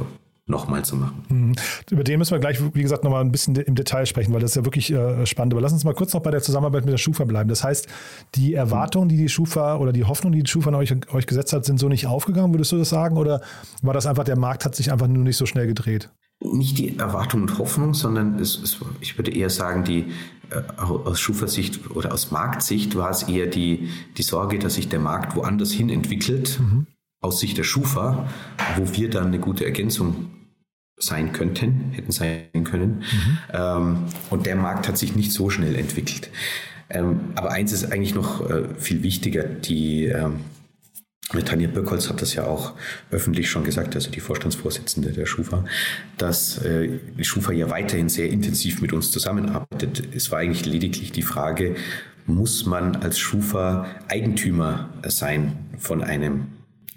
nochmal 0.48 0.84
zu 0.84 0.96
machen. 0.96 1.24
Mhm. 1.30 1.56
Über 1.92 2.04
den 2.04 2.20
müssen 2.20 2.32
wir 2.32 2.40
gleich, 2.40 2.60
wie 2.74 2.82
gesagt, 2.82 3.04
nochmal 3.04 3.22
ein 3.22 3.32
bisschen 3.32 3.56
im 3.56 3.76
Detail 3.76 4.06
sprechen, 4.06 4.34
weil 4.34 4.40
das 4.40 4.52
ist 4.52 4.56
ja 4.56 4.66
wirklich 4.66 4.92
äh, 4.92 5.26
spannend. 5.26 5.54
Aber 5.54 5.62
lass 5.62 5.74
uns 5.74 5.84
mal 5.84 5.94
kurz 5.94 6.14
noch 6.14 6.22
bei 6.22 6.32
der 6.32 6.42
Zusammenarbeit 6.42 6.86
mit 6.86 6.94
der 6.94 6.98
Schufa 6.98 7.26
bleiben. 7.26 7.50
Das 7.50 7.64
heißt, 7.64 7.88
die 8.36 8.54
Erwartungen, 8.54 9.10
die 9.10 9.18
die 9.18 9.30
Schufa 9.30 9.76
oder 9.76 9.92
die 9.92 10.06
Hoffnung, 10.06 10.32
die 10.32 10.44
die 10.44 10.50
Schufa 10.50 10.70
an 10.70 10.76
euch, 10.76 10.94
euch 11.14 11.28
gesetzt 11.28 11.54
hat, 11.54 11.66
sind 11.66 11.80
so 11.80 11.90
nicht 11.90 12.08
aufgegangen, 12.08 12.54
würdest 12.54 12.72
du 12.72 12.78
das 12.78 12.90
sagen? 12.90 13.18
Oder 13.18 13.42
war 13.82 13.94
das 13.94 14.06
einfach, 14.06 14.24
der 14.24 14.38
Markt 14.38 14.64
hat 14.64 14.76
sich 14.76 14.92
einfach 14.92 15.08
nur 15.08 15.24
nicht 15.24 15.38
so 15.38 15.46
schnell 15.46 15.68
gedreht? 15.68 16.10
Nicht 16.40 16.78
die 16.78 16.98
Erwartung 16.98 17.42
und 17.42 17.58
Hoffnung, 17.58 17.94
sondern 17.94 18.40
es, 18.40 18.62
es, 18.62 18.78
ich 19.02 19.18
würde 19.18 19.32
eher 19.32 19.50
sagen, 19.50 19.84
die 19.84 20.06
äh, 20.52 20.62
aus 20.80 21.20
Schufa-Sicht 21.20 21.92
oder 21.92 22.14
aus 22.14 22.32
Marktsicht 22.32 22.96
war 22.96 23.10
es 23.10 23.24
eher 23.24 23.48
die, 23.48 23.90
die 24.18 24.24
Sorge, 24.24 24.60
dass 24.60 24.76
sich 24.76 24.88
der 24.88 25.00
Markt 25.00 25.36
woanders 25.36 25.72
hin 25.72 25.90
entwickelt. 25.90 26.60
Mhm 26.62 26.88
aus 27.22 27.40
Sicht 27.40 27.58
der 27.58 27.64
Schufa, 27.64 28.28
wo 28.76 28.94
wir 28.94 29.10
dann 29.10 29.28
eine 29.28 29.40
gute 29.40 29.66
Ergänzung 29.66 30.32
sein 31.00 31.32
könnten, 31.32 31.92
hätten 31.92 32.12
sein 32.12 32.64
können. 32.64 33.04
Mhm. 33.12 33.38
Ähm, 33.54 33.98
und 34.30 34.46
der 34.46 34.56
Markt 34.56 34.88
hat 34.88 34.98
sich 34.98 35.16
nicht 35.16 35.32
so 35.32 35.50
schnell 35.50 35.76
entwickelt. 35.76 36.30
Ähm, 36.90 37.20
aber 37.36 37.52
eins 37.52 37.72
ist 37.72 37.92
eigentlich 37.92 38.16
noch 38.16 38.50
äh, 38.50 38.64
viel 38.78 39.04
wichtiger, 39.04 39.44
die 39.44 40.06
ähm, 40.06 40.40
Tanja 41.46 41.68
Birkholz 41.68 42.10
hat 42.10 42.22
das 42.22 42.34
ja 42.36 42.46
auch 42.46 42.74
öffentlich 43.12 43.50
schon 43.50 43.66
gesagt, 43.66 43.96
also 43.96 44.10
die 44.10 44.22
Vorstandsvorsitzende 44.22 45.12
der 45.12 45.26
Schufa, 45.26 45.66
dass 46.18 46.60
äh, 46.60 47.00
die 47.18 47.26
Schufa 47.26 47.52
ja 47.52 47.70
weiterhin 47.70 48.08
sehr 48.08 48.30
intensiv 48.30 48.82
mit 48.82 48.94
uns 48.94 49.12
zusammenarbeitet. 49.12 50.16
Es 50.16 50.32
war 50.32 50.40
eigentlich 50.40 50.66
lediglich 50.66 51.12
die 51.12 51.24
Frage, 51.24 51.76
muss 52.26 52.66
man 52.66 52.96
als 52.98 53.20
Schufa 53.20 53.88
Eigentümer 54.08 54.90
sein 55.06 55.58
von 55.78 56.02
einem 56.02 56.48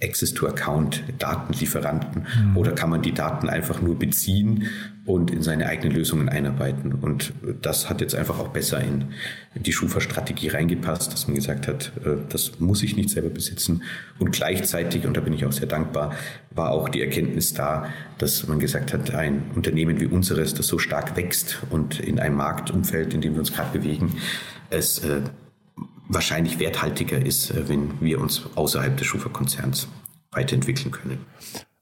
Access-to-Account 0.02 1.02
Datenlieferanten 1.18 2.22
mhm. 2.22 2.56
oder 2.56 2.72
kann 2.72 2.90
man 2.90 3.02
die 3.02 3.12
Daten 3.12 3.48
einfach 3.48 3.82
nur 3.82 3.98
beziehen 3.98 4.66
und 5.06 5.30
in 5.30 5.42
seine 5.42 5.66
eigenen 5.66 5.92
Lösungen 5.92 6.28
einarbeiten. 6.28 6.92
Und 6.92 7.32
das 7.62 7.88
hat 7.88 8.00
jetzt 8.00 8.14
einfach 8.14 8.38
auch 8.38 8.48
besser 8.48 8.80
in 8.80 9.06
die 9.54 9.72
Schufa-Strategie 9.72 10.48
reingepasst, 10.48 11.12
dass 11.12 11.26
man 11.26 11.34
gesagt 11.34 11.68
hat, 11.68 11.92
äh, 12.04 12.16
das 12.28 12.60
muss 12.60 12.82
ich 12.82 12.96
nicht 12.96 13.10
selber 13.10 13.30
besitzen. 13.30 13.82
Und 14.18 14.32
gleichzeitig, 14.32 15.06
und 15.06 15.16
da 15.16 15.20
bin 15.20 15.32
ich 15.32 15.44
auch 15.44 15.52
sehr 15.52 15.66
dankbar, 15.66 16.14
war 16.50 16.70
auch 16.70 16.88
die 16.88 17.00
Erkenntnis 17.00 17.54
da, 17.54 17.88
dass 18.18 18.46
man 18.46 18.58
gesagt 18.58 18.92
hat, 18.92 19.14
ein 19.14 19.42
Unternehmen 19.54 20.00
wie 20.00 20.06
unseres, 20.06 20.54
das 20.54 20.66
so 20.66 20.78
stark 20.78 21.16
wächst 21.16 21.58
und 21.70 22.00
in 22.00 22.20
einem 22.20 22.36
Marktumfeld, 22.36 23.14
in 23.14 23.20
dem 23.20 23.34
wir 23.34 23.40
uns 23.40 23.52
gerade 23.52 23.78
bewegen, 23.78 24.14
es 24.70 25.00
äh, 25.00 25.20
wahrscheinlich 26.08 26.58
werthaltiger 26.58 27.24
ist, 27.24 27.50
äh, 27.50 27.68
wenn 27.68 28.00
wir 28.00 28.20
uns 28.20 28.42
außerhalb 28.54 28.96
des 28.96 29.06
Schufa-Konzerns 29.06 29.88
weiterentwickeln 30.32 30.90
können. 30.90 31.26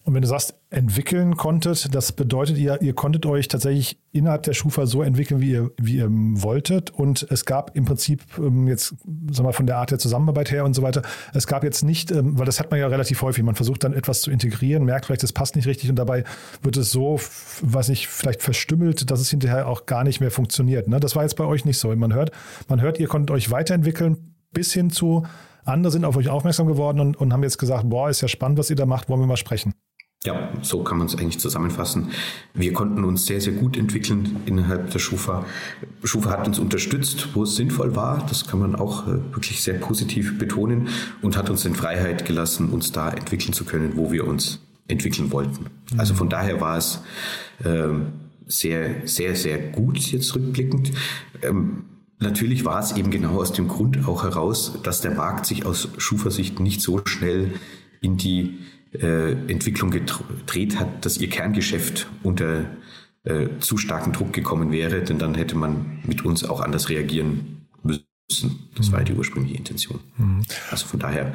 Und 0.09 0.15
wenn 0.15 0.23
du 0.23 0.29
sagst, 0.29 0.55
entwickeln 0.71 1.37
konntet, 1.37 1.95
das 1.95 2.13
bedeutet, 2.13 2.57
ihr, 2.57 2.81
ihr 2.81 2.95
konntet 2.95 3.27
euch 3.27 3.47
tatsächlich 3.47 4.01
innerhalb 4.11 4.43
der 4.43 4.55
Schufa 4.55 4.87
so 4.87 5.03
entwickeln, 5.03 5.43
wie 5.43 5.51
ihr, 5.51 5.71
wie 5.77 5.97
ihr 5.97 6.09
wolltet. 6.09 6.89
Und 6.91 7.27
es 7.31 7.45
gab 7.45 7.77
im 7.77 7.85
Prinzip 7.85 8.23
ähm, 8.39 8.67
jetzt, 8.69 8.95
sag 9.31 9.45
mal, 9.45 9.53
von 9.53 9.67
der 9.67 9.77
Art 9.77 9.91
der 9.91 9.99
Zusammenarbeit 9.99 10.51
her 10.51 10.65
und 10.65 10.73
so 10.73 10.81
weiter, 10.81 11.03
es 11.35 11.47
gab 11.47 11.63
jetzt 11.63 11.83
nicht, 11.83 12.11
ähm, 12.11 12.39
weil 12.39 12.47
das 12.47 12.59
hat 12.59 12.71
man 12.71 12.81
ja 12.81 12.87
relativ 12.87 13.21
häufig, 13.21 13.45
man 13.45 13.55
versucht 13.55 13.85
dann 13.85 13.93
etwas 13.93 14.23
zu 14.23 14.31
integrieren, 14.31 14.87
merkt 14.87 15.05
vielleicht, 15.05 15.25
das 15.25 15.35
passt 15.35 15.57
nicht 15.57 15.69
richtig 15.69 15.91
und 15.91 15.97
dabei 15.97 16.25
wird 16.63 16.79
es 16.79 16.91
so, 16.91 17.21
weiß 17.61 17.91
nicht, 17.91 18.09
vielleicht 18.09 18.41
verstümmelt, 18.41 19.11
dass 19.11 19.21
es 19.21 19.29
hinterher 19.29 19.69
auch 19.69 19.85
gar 19.85 20.05
nicht 20.05 20.21
mehr 20.21 20.31
funktioniert. 20.31 20.89
Ne? 20.89 21.01
Das 21.01 21.17
war 21.17 21.23
jetzt 21.23 21.37
bei 21.37 21.45
euch 21.45 21.67
nicht 21.67 21.77
so. 21.77 21.95
Man 21.95 22.15
hört, 22.15 22.31
man 22.67 22.81
hört, 22.81 22.99
ihr 22.99 23.09
konntet 23.09 23.31
euch 23.31 23.51
weiterentwickeln 23.51 24.35
bis 24.55 24.73
hin 24.73 24.89
zu 24.89 25.27
andere 25.69 25.93
sind 25.93 26.05
auf 26.05 26.17
euch 26.17 26.29
aufmerksam 26.29 26.67
geworden 26.67 27.01
und, 27.01 27.17
und 27.17 27.33
haben 27.33 27.43
jetzt 27.43 27.59
gesagt, 27.59 27.89
boah, 27.89 28.11
ist 28.11 28.21
ja 28.21 28.29
spannend, 28.29 28.59
was 28.59 28.71
ihr 28.71 28.77
da 28.77 28.87
macht, 28.87 29.09
wollen 29.09 29.21
wir 29.21 29.27
mal 29.27 29.37
sprechen. 29.37 29.75
Ja, 30.25 30.49
so 30.63 30.83
kann 30.83 30.99
man 30.99 31.07
es 31.07 31.15
eigentlich 31.15 31.39
zusammenfassen. 31.39 32.11
Wir 32.53 32.73
konnten 32.73 33.05
uns 33.05 33.27
sehr, 33.27 33.41
sehr 33.41 33.53
gut 33.53 33.77
entwickeln 33.77 34.41
innerhalb 34.47 34.91
der 34.91 34.99
Schufa. 34.99 35.47
Schufa 36.03 36.31
hat 36.31 36.49
uns 36.49 36.59
unterstützt, 36.59 37.29
wo 37.35 37.45
es 37.45 37.55
sinnvoll 37.55 37.95
war. 37.95 38.27
Das 38.29 38.49
kann 38.49 38.59
man 38.59 38.75
auch 38.75 39.07
äh, 39.07 39.13
wirklich 39.33 39.63
sehr 39.63 39.75
positiv 39.75 40.37
betonen 40.37 40.89
und 41.23 41.37
hat 41.37 41.51
uns 41.51 41.65
in 41.65 41.75
Freiheit 41.77 42.25
gelassen, 42.25 42.71
uns 42.71 42.91
da 42.91 43.11
entwickeln 43.11 43.53
zu 43.53 43.65
können, 43.65 43.93
wo 43.95 44.11
wir 44.11 44.27
uns 44.27 44.61
entwickeln 44.89 45.31
wollten. 45.31 45.67
Mhm. 45.93 46.01
Also 46.01 46.15
von 46.15 46.29
daher 46.29 46.61
war 46.61 46.77
es 46.77 47.01
ähm, 47.65 48.09
sehr, 48.49 49.07
sehr, 49.07 49.37
sehr 49.37 49.59
gut 49.59 49.99
jetzt 49.99 50.35
rückblickend. 50.35 50.91
Ähm, 51.43 51.85
Natürlich 52.21 52.65
war 52.65 52.81
es 52.81 52.97
eben 52.97 53.11
genau 53.11 53.41
aus 53.41 53.53
dem 53.53 53.69
Grund 53.69 54.07
auch 54.09 54.25
heraus, 54.25 54.79
dass 54.83 55.01
der 55.01 55.13
Markt 55.13 55.47
sich 55.47 55.65
aus 55.65 55.89
Schufa-Sicht 55.99 56.59
nicht 56.59 56.81
so 56.81 57.01
schnell 57.05 57.53
in 58.01 58.17
die 58.17 58.59
äh, 58.93 59.33
Entwicklung 59.33 59.91
gedreht 59.91 60.81
hat, 60.81 61.05
dass 61.05 61.19
ihr 61.19 61.29
Kerngeschäft 61.29 62.09
unter 62.23 62.65
äh, 63.25 63.49
zu 63.61 63.77
starken 63.77 64.13
Druck 64.13 64.33
gekommen 64.33 64.73
wäre, 64.73 65.03
denn 65.03 65.19
dann 65.19 65.35
hätte 65.35 65.57
man 65.57 66.01
mit 66.05 66.25
uns 66.25 66.45
auch 66.45 66.61
anders 66.61 66.89
reagieren 66.89 67.67
müssen. 67.83 68.69
Das 68.75 68.89
mhm. 68.89 68.93
war 68.93 69.05
die 69.05 69.13
ursprüngliche 69.13 69.57
Intention. 69.57 70.01
Mhm. 70.17 70.43
Also 70.71 70.87
von 70.87 70.99
daher 70.99 71.35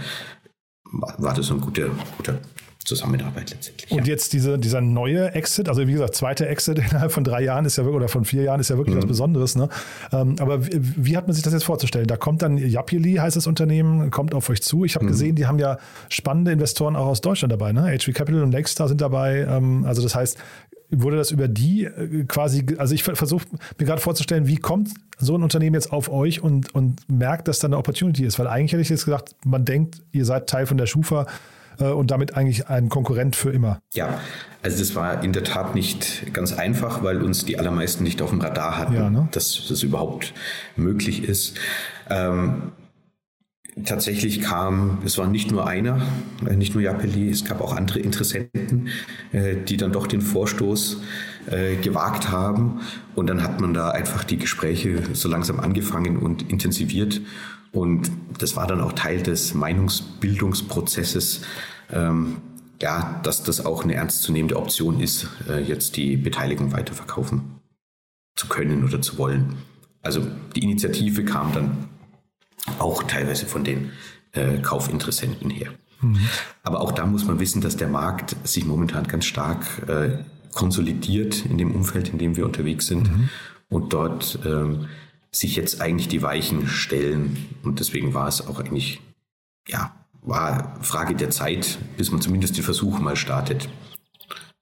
war, 0.91 1.15
war 1.21 1.33
das 1.33 1.51
ein 1.51 1.61
guter, 1.61 1.89
guter 2.17 2.39
Zusammenarbeit 2.83 3.51
letztendlich. 3.51 3.91
Und 3.91 4.07
ja. 4.07 4.13
jetzt 4.13 4.33
diese, 4.33 4.59
dieser 4.59 4.81
neue 4.81 5.33
Exit, 5.33 5.69
also 5.69 5.87
wie 5.87 5.93
gesagt, 5.93 6.15
zweite 6.15 6.47
Exit 6.47 6.79
innerhalb 6.91 7.11
von 7.11 7.23
drei 7.23 7.43
Jahren 7.43 7.65
ist 7.65 7.77
ja 7.77 7.83
wirklich, 7.83 7.97
oder 7.97 8.09
von 8.09 8.25
vier 8.25 8.43
Jahren 8.43 8.59
ist 8.59 8.69
ja 8.69 8.77
wirklich 8.77 8.95
mhm. 8.95 8.99
was 8.99 9.07
Besonderes. 9.07 9.55
Ne? 9.55 9.69
Ähm, 10.11 10.35
aber 10.39 10.65
wie, 10.65 10.81
wie, 10.97 11.17
hat 11.17 11.27
man 11.27 11.33
sich 11.33 11.43
das 11.43 11.53
jetzt 11.53 11.63
vorzustellen? 11.63 12.07
Da 12.07 12.17
kommt 12.17 12.41
dann 12.41 12.57
Yapili, 12.57 13.15
heißt 13.15 13.35
das 13.35 13.47
Unternehmen, 13.47 14.11
kommt 14.11 14.33
auf 14.33 14.49
euch 14.49 14.61
zu. 14.61 14.85
Ich 14.85 14.95
habe 14.95 15.05
mhm. 15.05 15.09
gesehen, 15.09 15.35
die 15.35 15.45
haben 15.45 15.59
ja 15.59 15.77
spannende 16.09 16.51
Investoren 16.51 16.95
auch 16.95 17.07
aus 17.07 17.21
Deutschland 17.21 17.51
dabei. 17.51 17.71
Ne? 17.71 17.97
HV 17.97 18.13
Capital 18.13 18.43
und 18.43 18.51
Lakestar 18.51 18.87
sind 18.87 19.01
dabei. 19.01 19.47
Ähm, 19.49 19.85
also 19.85 20.01
das 20.01 20.15
heißt, 20.15 20.37
wurde 21.01 21.17
das 21.17 21.31
über 21.31 21.47
die 21.47 21.85
äh, 21.85 22.25
quasi, 22.25 22.65
also 22.77 22.93
ich 22.93 23.03
versuche 23.03 23.45
mir 23.79 23.85
gerade 23.85 24.01
vorzustellen, 24.01 24.47
wie 24.47 24.57
kommt 24.57 24.89
so 25.17 25.35
ein 25.35 25.43
Unternehmen 25.43 25.75
jetzt 25.75 25.91
auf 25.91 26.09
euch 26.09 26.41
und, 26.41 26.73
und 26.75 27.09
merkt, 27.09 27.47
dass 27.47 27.59
da 27.59 27.67
eine 27.67 27.77
Opportunity 27.77 28.25
ist? 28.25 28.39
Weil 28.39 28.47
eigentlich 28.47 28.73
hätte 28.73 28.81
ich 28.81 28.89
jetzt 28.89 29.05
gedacht, 29.05 29.35
man 29.45 29.65
denkt, 29.65 30.01
ihr 30.11 30.25
seid 30.25 30.47
Teil 30.47 30.65
von 30.65 30.77
der 30.77 30.85
Schufa, 30.85 31.27
und 31.77 32.11
damit 32.11 32.35
eigentlich 32.35 32.67
ein 32.67 32.89
Konkurrent 32.89 33.35
für 33.35 33.51
immer. 33.51 33.79
Ja, 33.93 34.19
also 34.61 34.79
das 34.79 34.95
war 34.95 35.23
in 35.23 35.33
der 35.33 35.43
Tat 35.43 35.75
nicht 35.75 36.33
ganz 36.33 36.53
einfach, 36.53 37.03
weil 37.03 37.21
uns 37.21 37.43
die 37.45 37.59
allermeisten 37.59 38.03
nicht 38.03 38.21
auf 38.21 38.29
dem 38.29 38.39
Radar 38.39 38.77
hatten, 38.77 38.93
ja, 38.93 39.09
ne? 39.09 39.27
dass 39.31 39.65
das 39.67 39.83
überhaupt 39.83 40.33
möglich 40.77 41.23
ist. 41.23 41.57
Ähm, 42.09 42.71
tatsächlich 43.83 44.41
kam, 44.41 44.99
es 45.03 45.17
war 45.17 45.27
nicht 45.27 45.51
nur 45.51 45.67
einer, 45.67 46.01
äh, 46.47 46.55
nicht 46.55 46.75
nur 46.75 46.83
Japeli, 46.83 47.29
es 47.29 47.43
gab 47.43 47.59
auch 47.59 47.75
andere 47.75 47.99
Interessenten, 47.99 48.87
äh, 49.31 49.55
die 49.55 49.75
dann 49.77 49.91
doch 49.91 50.07
den 50.07 50.21
Vorstoß 50.21 51.01
gewagt 51.81 52.31
haben. 52.31 52.79
Und 53.15 53.27
dann 53.27 53.43
hat 53.43 53.59
man 53.59 53.73
da 53.73 53.89
einfach 53.89 54.23
die 54.23 54.37
Gespräche 54.37 55.03
so 55.11 55.27
langsam 55.27 55.59
angefangen 55.59 56.15
und 56.15 56.49
intensiviert. 56.49 57.19
Und 57.73 58.11
das 58.37 58.55
war 58.55 58.67
dann 58.67 58.79
auch 58.81 58.93
Teil 58.93 59.21
des 59.21 59.55
Meinungsbildungsprozesses, 59.55 61.41
ähm, 61.91 62.37
ja, 62.81 63.19
dass 63.23 63.43
das 63.43 63.65
auch 63.65 63.83
eine 63.83 63.95
ernstzunehmende 63.95 64.57
Option 64.57 64.99
ist, 64.99 65.27
äh, 65.49 65.59
jetzt 65.61 65.97
die 65.97 66.15
Beteiligung 66.15 66.71
weiterverkaufen 66.71 67.59
zu 68.35 68.47
können 68.47 68.83
oder 68.83 69.01
zu 69.01 69.17
wollen. 69.17 69.57
Also 70.03 70.25
die 70.55 70.63
Initiative 70.63 71.25
kam 71.25 71.51
dann 71.53 71.89
auch 72.77 73.03
teilweise 73.03 73.47
von 73.47 73.63
den 73.63 73.91
äh, 74.33 74.59
Kaufinteressenten 74.59 75.49
her. 75.49 75.71
Mhm. 76.01 76.19
Aber 76.61 76.81
auch 76.81 76.91
da 76.91 77.05
muss 77.07 77.25
man 77.25 77.39
wissen, 77.39 77.61
dass 77.61 77.75
der 77.75 77.87
Markt 77.87 78.35
sich 78.43 78.65
momentan 78.65 79.07
ganz 79.07 79.25
stark 79.25 79.65
äh, 79.87 80.19
konsolidiert 80.53 81.45
in 81.45 81.57
dem 81.57 81.71
Umfeld, 81.71 82.09
in 82.09 82.19
dem 82.19 82.35
wir 82.35 82.45
unterwegs 82.45 82.85
sind. 82.85 83.11
Mhm. 83.11 83.29
Und 83.69 83.93
dort 83.93 84.37
ähm, 84.45 84.87
sich 85.33 85.55
jetzt 85.55 85.81
eigentlich 85.81 86.07
die 86.07 86.21
Weichen 86.21 86.67
stellen. 86.67 87.49
Und 87.63 87.79
deswegen 87.79 88.13
war 88.13 88.27
es 88.27 88.45
auch 88.45 88.59
eigentlich, 88.59 89.01
ja, 89.67 89.93
war 90.21 90.77
Frage 90.81 91.15
der 91.15 91.31
Zeit, 91.31 91.77
bis 91.97 92.11
man 92.11 92.21
zumindest 92.21 92.55
den 92.55 92.63
Versuch 92.63 92.99
mal 92.99 93.15
startet, 93.15 93.67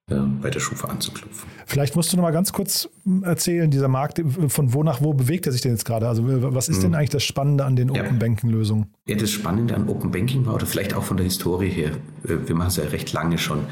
äh, 0.09 0.15
bei 0.15 0.49
der 0.49 0.59
Schufa 0.59 0.87
anzuklopfen. 0.87 1.49
Vielleicht 1.65 1.95
musst 1.95 2.11
du 2.11 2.17
noch 2.17 2.23
mal 2.23 2.31
ganz 2.31 2.53
kurz 2.53 2.89
erzählen, 3.21 3.69
dieser 3.69 3.89
Markt, 3.89 4.21
von 4.47 4.73
wo 4.73 4.81
nach 4.81 5.01
wo 5.01 5.13
bewegt 5.13 5.45
er 5.45 5.51
sich 5.51 5.61
denn 5.61 5.71
jetzt 5.71 5.85
gerade? 5.85 6.07
Also 6.07 6.23
was 6.25 6.69
ist 6.69 6.81
denn 6.81 6.91
hm. 6.91 6.95
eigentlich 6.95 7.09
das 7.11 7.23
Spannende 7.23 7.65
an 7.65 7.75
den 7.75 7.91
Open 7.91 8.17
Banking 8.17 8.49
Lösungen? 8.49 8.87
Ja, 9.07 9.15
das 9.15 9.31
Spannende 9.31 9.75
an 9.75 9.87
Open 9.87 10.11
Banking 10.11 10.45
war, 10.45 10.55
oder 10.55 10.65
vielleicht 10.65 10.93
auch 10.93 11.03
von 11.03 11.17
der 11.17 11.25
Historie 11.25 11.69
her, 11.69 11.91
äh, 12.23 12.35
wir 12.45 12.55
machen 12.55 12.69
es 12.69 12.77
ja 12.77 12.85
recht 12.85 13.11
lange 13.13 13.37
schon. 13.37 13.67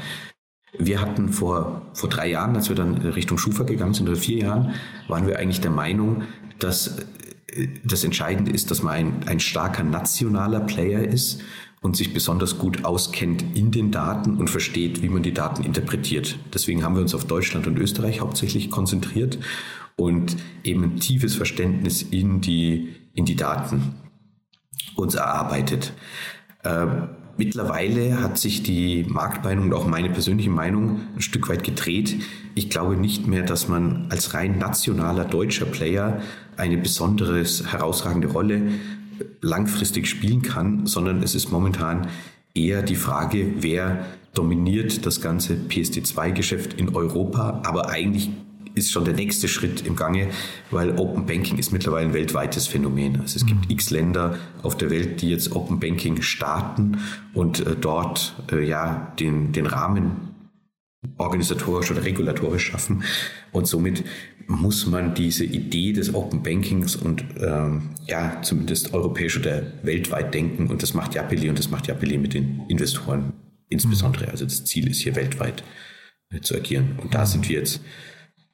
Wir 0.78 1.00
hatten 1.00 1.30
vor, 1.30 1.82
vor 1.94 2.08
drei 2.08 2.30
Jahren, 2.30 2.54
als 2.54 2.68
wir 2.68 2.76
dann 2.76 2.96
Richtung 2.96 3.38
Schufa 3.38 3.64
gegangen 3.64 3.94
sind, 3.94 4.08
oder 4.08 4.16
vier 4.16 4.38
Jahren, 4.38 4.74
waren 5.08 5.26
wir 5.26 5.38
eigentlich 5.38 5.60
der 5.60 5.70
Meinung, 5.70 6.22
dass 6.58 6.98
äh, 7.48 7.68
das 7.84 8.04
Entscheidende 8.04 8.52
ist, 8.52 8.70
dass 8.70 8.82
man 8.82 8.94
ein, 8.94 9.12
ein 9.26 9.40
starker 9.40 9.82
nationaler 9.82 10.60
Player 10.60 11.02
ist 11.02 11.42
und 11.82 11.96
sich 11.96 12.12
besonders 12.12 12.58
gut 12.58 12.84
auskennt 12.84 13.44
in 13.54 13.70
den 13.70 13.90
Daten 13.90 14.36
und 14.36 14.50
versteht, 14.50 15.02
wie 15.02 15.08
man 15.08 15.22
die 15.22 15.32
Daten 15.32 15.64
interpretiert. 15.64 16.38
Deswegen 16.52 16.84
haben 16.84 16.94
wir 16.94 17.02
uns 17.02 17.14
auf 17.14 17.24
Deutschland 17.24 17.66
und 17.66 17.78
Österreich 17.78 18.20
hauptsächlich 18.20 18.70
konzentriert 18.70 19.38
und 19.96 20.36
eben 20.62 20.84
ein 20.84 20.96
tiefes 21.00 21.34
Verständnis 21.34 22.02
in 22.02 22.40
die, 22.40 22.94
in 23.14 23.24
die 23.24 23.36
Daten 23.36 23.94
uns 24.94 25.14
erarbeitet. 25.14 25.92
Ähm, 26.64 27.08
Mittlerweile 27.40 28.20
hat 28.20 28.36
sich 28.36 28.62
die 28.62 29.06
Marktmeinung 29.08 29.68
und 29.68 29.72
auch 29.72 29.86
meine 29.86 30.10
persönliche 30.10 30.50
Meinung 30.50 31.00
ein 31.16 31.22
Stück 31.22 31.48
weit 31.48 31.64
gedreht. 31.64 32.16
Ich 32.54 32.68
glaube 32.68 32.98
nicht 32.98 33.26
mehr, 33.26 33.42
dass 33.42 33.66
man 33.66 34.08
als 34.10 34.34
rein 34.34 34.58
nationaler 34.58 35.24
deutscher 35.24 35.64
Player 35.64 36.20
eine 36.58 36.76
besondere 36.76 37.42
herausragende 37.42 38.28
Rolle 38.28 38.72
langfristig 39.40 40.06
spielen 40.06 40.42
kann, 40.42 40.84
sondern 40.84 41.22
es 41.22 41.34
ist 41.34 41.50
momentan 41.50 42.08
eher 42.52 42.82
die 42.82 42.94
Frage, 42.94 43.54
wer 43.60 44.04
dominiert 44.34 45.06
das 45.06 45.22
ganze 45.22 45.54
PSD2-Geschäft 45.54 46.74
in 46.74 46.94
Europa, 46.94 47.62
aber 47.64 47.88
eigentlich 47.88 48.28
ist 48.74 48.92
schon 48.92 49.04
der 49.04 49.14
nächste 49.14 49.48
Schritt 49.48 49.86
im 49.86 49.96
Gange, 49.96 50.28
weil 50.70 50.98
Open 50.98 51.26
Banking 51.26 51.58
ist 51.58 51.72
mittlerweile 51.72 52.08
ein 52.08 52.14
weltweites 52.14 52.66
Phänomen. 52.66 53.20
Also 53.20 53.36
es 53.36 53.46
gibt 53.46 53.70
x 53.70 53.90
Länder 53.90 54.38
auf 54.62 54.76
der 54.76 54.90
Welt, 54.90 55.22
die 55.22 55.30
jetzt 55.30 55.52
Open 55.52 55.80
Banking 55.80 56.22
starten 56.22 56.98
und 57.34 57.66
äh, 57.66 57.76
dort 57.80 58.34
äh, 58.52 58.66
ja 58.66 59.12
den, 59.18 59.52
den 59.52 59.66
Rahmen 59.66 60.30
organisatorisch 61.16 61.90
oder 61.90 62.04
regulatorisch 62.04 62.66
schaffen. 62.66 63.04
Und 63.52 63.66
somit 63.66 64.04
muss 64.46 64.86
man 64.86 65.14
diese 65.14 65.44
Idee 65.44 65.92
des 65.92 66.14
Open 66.14 66.42
Bankings 66.42 66.96
und 66.96 67.24
ähm, 67.40 67.90
ja, 68.06 68.42
zumindest 68.42 68.92
europäisch 68.92 69.38
oder 69.38 69.62
weltweit 69.82 70.34
denken. 70.34 70.66
Und 70.66 70.82
das 70.82 70.92
macht 70.94 71.14
Japeli 71.14 71.48
und 71.48 71.58
das 71.58 71.70
macht 71.70 71.86
Japeli 71.86 72.18
mit 72.18 72.34
den 72.34 72.62
Investoren 72.68 73.32
insbesondere. 73.68 74.28
Also 74.28 74.44
das 74.44 74.64
Ziel 74.64 74.88
ist 74.90 75.00
hier 75.00 75.16
weltweit 75.16 75.62
äh, 76.30 76.40
zu 76.40 76.56
agieren. 76.56 76.98
Und 77.00 77.14
da 77.14 77.24
sind 77.24 77.48
wir 77.48 77.58
jetzt 77.58 77.80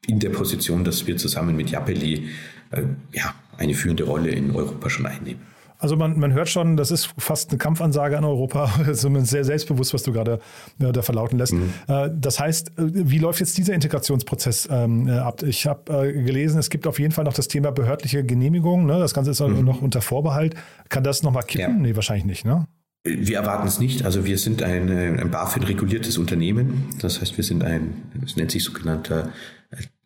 in 0.06 0.18
der 0.18 0.30
Position, 0.30 0.84
dass 0.84 1.06
wir 1.06 1.16
zusammen 1.16 1.56
mit 1.56 1.70
Japeli 1.70 2.28
äh, 2.70 2.82
ja, 3.12 3.34
eine 3.58 3.74
führende 3.74 4.04
Rolle 4.04 4.30
in 4.30 4.54
Europa 4.54 4.90
schon 4.90 5.06
einnehmen. 5.06 5.40
Also 5.78 5.96
man, 5.96 6.18
man 6.18 6.32
hört 6.32 6.48
schon, 6.48 6.76
das 6.76 6.90
ist 6.90 7.12
fast 7.18 7.50
eine 7.50 7.58
Kampfansage 7.58 8.16
an 8.16 8.24
Europa, 8.24 8.70
zumindest 8.94 9.32
sehr 9.32 9.44
selbstbewusst, 9.44 9.92
was 9.92 10.02
du 10.02 10.12
gerade 10.12 10.40
äh, 10.78 10.90
da 10.90 11.02
verlauten 11.02 11.38
lässt. 11.38 11.52
Mhm. 11.52 11.72
Äh, 11.86 12.10
das 12.14 12.40
heißt, 12.40 12.78
äh, 12.78 12.82
wie 12.92 13.18
läuft 13.18 13.40
jetzt 13.40 13.58
dieser 13.58 13.74
Integrationsprozess 13.74 14.68
ähm, 14.70 15.06
äh, 15.06 15.12
ab? 15.12 15.42
Ich 15.42 15.66
habe 15.66 16.08
äh, 16.08 16.12
gelesen, 16.12 16.58
es 16.58 16.70
gibt 16.70 16.86
auf 16.86 16.98
jeden 16.98 17.12
Fall 17.12 17.24
noch 17.24 17.34
das 17.34 17.48
Thema 17.48 17.72
behördliche 17.72 18.24
Genehmigung. 18.24 18.86
Ne? 18.86 18.98
Das 18.98 19.12
Ganze 19.12 19.32
ist 19.32 19.40
mhm. 19.40 19.64
noch 19.64 19.82
unter 19.82 20.00
Vorbehalt. 20.00 20.54
Kann 20.88 21.04
das 21.04 21.22
nochmal 21.22 21.42
kippen? 21.42 21.76
Ja. 21.76 21.80
Nee, 21.82 21.94
wahrscheinlich 21.94 22.24
nicht. 22.24 22.44
Ne? 22.46 22.66
Wir 23.06 23.38
erwarten 23.38 23.68
es 23.68 23.78
nicht. 23.78 24.04
Also 24.04 24.24
wir 24.24 24.36
sind 24.36 24.62
ein, 24.62 24.90
ein 24.90 25.30
BaFin-reguliertes 25.30 26.18
Unternehmen. 26.18 26.88
Das 27.00 27.20
heißt, 27.20 27.36
wir 27.36 27.44
sind 27.44 27.62
ein, 27.62 28.02
es 28.24 28.36
nennt 28.36 28.50
sich 28.50 28.64
sogenannter 28.64 29.30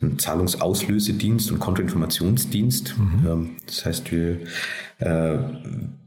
ein 0.03 0.19
Zahlungsauslösedienst 0.19 1.51
und 1.53 1.59
Kontoinformationsdienst. 1.59 2.95
Mhm. 2.99 3.27
Ähm, 3.27 3.51
das 3.67 3.85
heißt, 3.85 4.13
wir, 4.13 4.39
äh, 4.99 5.39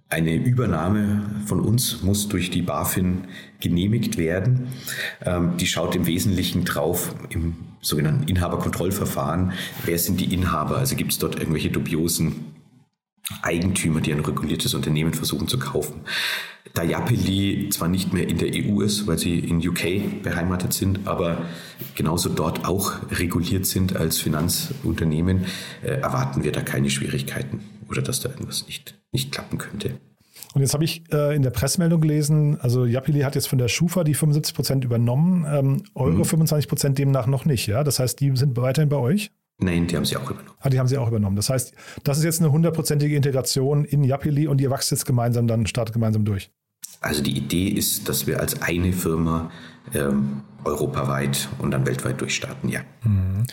eine 0.09 0.35
Übernahme 0.35 1.23
von 1.45 1.59
uns 1.59 2.03
muss 2.03 2.29
durch 2.29 2.51
die 2.51 2.62
BaFin 2.62 3.25
genehmigt 3.59 4.17
werden. 4.17 4.67
Ähm, 5.25 5.57
die 5.57 5.65
schaut 5.65 5.95
im 5.95 6.05
Wesentlichen 6.05 6.65
drauf 6.65 7.15
im 7.29 7.55
sogenannten 7.81 8.27
Inhaberkontrollverfahren. 8.27 9.53
Wer 9.85 9.97
sind 9.97 10.19
die 10.19 10.33
Inhaber? 10.33 10.77
Also 10.77 10.95
gibt 10.95 11.13
es 11.13 11.19
dort 11.19 11.39
irgendwelche 11.39 11.69
dubiosen 11.69 12.45
Eigentümer, 13.42 14.01
die 14.01 14.13
ein 14.13 14.20
reguliertes 14.20 14.74
Unternehmen 14.74 15.13
versuchen 15.13 15.48
zu 15.48 15.58
kaufen. 15.58 16.01
Da 16.74 16.84
Yapeli 16.84 17.70
zwar 17.70 17.88
nicht 17.88 18.13
mehr 18.13 18.27
in 18.27 18.38
der 18.38 18.50
EU 18.51 18.82
ist, 18.82 19.06
weil 19.06 19.20
sie 19.20 19.39
in 19.39 19.65
UK 19.65 20.24
beheimatet 20.24 20.74
sind, 20.74 21.08
aber 21.08 21.46
genauso 21.96 22.30
dort 22.30 22.65
auch 22.65 22.94
reguliert 23.12 23.65
sind 23.65 23.96
als 23.96 24.18
Finanzunternehmen, 24.18 25.46
äh, 25.84 26.00
erwarten 26.00 26.44
wir 26.44 26.51
da 26.51 26.62
keine 26.62 26.89
Schwierigkeiten 26.89 27.62
oder 27.89 28.01
dass 28.01 28.22
da 28.22 28.30
irgendwas 28.30 28.65
nicht, 28.65 28.96
nicht 29.12 29.32
klappen 29.32 29.58
könnte. 29.58 30.00
Und 30.53 30.62
jetzt 30.62 30.74
habe 30.74 30.84
ich 30.84 31.03
äh, 31.12 31.36
in 31.36 31.42
der 31.42 31.50
Pressemeldung 31.50 32.01
gelesen, 32.01 32.60
also 32.60 32.86
Yapili 32.86 33.22
hat 33.22 33.36
jetzt 33.36 33.48
von 33.48 33.58
der 33.58 33.68
Schufa 33.68 34.03
die 34.03 34.13
75 34.13 34.56
Prozent 34.56 34.86
übernommen, 34.86 35.46
ähm, 35.50 35.84
Euro 35.96 36.18
mhm. 36.18 36.25
25 36.25 36.68
Prozent 36.68 36.98
demnach 36.98 37.27
noch 37.27 37.46
nicht. 37.46 37.68
Ja, 37.68 37.84
das 37.84 38.00
heißt, 38.00 38.20
die 38.20 38.36
sind 38.36 38.56
weiterhin 38.58 38.89
bei 38.89 38.98
euch? 38.98 39.32
Nein, 39.60 39.88
die 39.88 39.95
haben 39.95 40.05
sie 40.05 40.17
auch 40.17 40.29
übernommen. 40.29 40.57
Ah, 40.60 40.69
die 40.69 40.79
haben 40.79 40.88
sie 40.88 40.98
auch 40.98 41.07
übernommen. 41.07 41.36
Das 41.36 41.50
heißt, 41.50 41.74
das 42.03 42.17
ist 42.17 42.24
jetzt 42.24 42.41
eine 42.41 42.51
hundertprozentige 42.51 43.15
Integration 43.15 43.86
in 43.86 44.03
Yapili 44.03 44.48
und 44.48 44.60
ihr 44.60 44.72
wächst 44.72 44.91
jetzt 44.91 45.05
gemeinsam, 45.05 45.48
dann 45.48 45.67
startet 45.67 45.93
gemeinsam 45.93 46.25
durch. 46.25 46.51
Also 47.01 47.22
die 47.22 47.38
Idee 47.38 47.67
ist, 47.67 48.07
dass 48.10 48.27
wir 48.27 48.39
als 48.39 48.62
eine 48.62 48.93
Firma 48.93 49.51
ähm, 49.93 50.41
europaweit 50.63 51.50
und 51.60 51.72
dann 51.72 51.86
weltweit 51.86 52.19
durchstarten, 52.22 52.69
ja. 52.69 52.81
Mhm. 53.03 53.43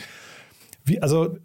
Wie, 0.91 1.01
also 1.01 1.37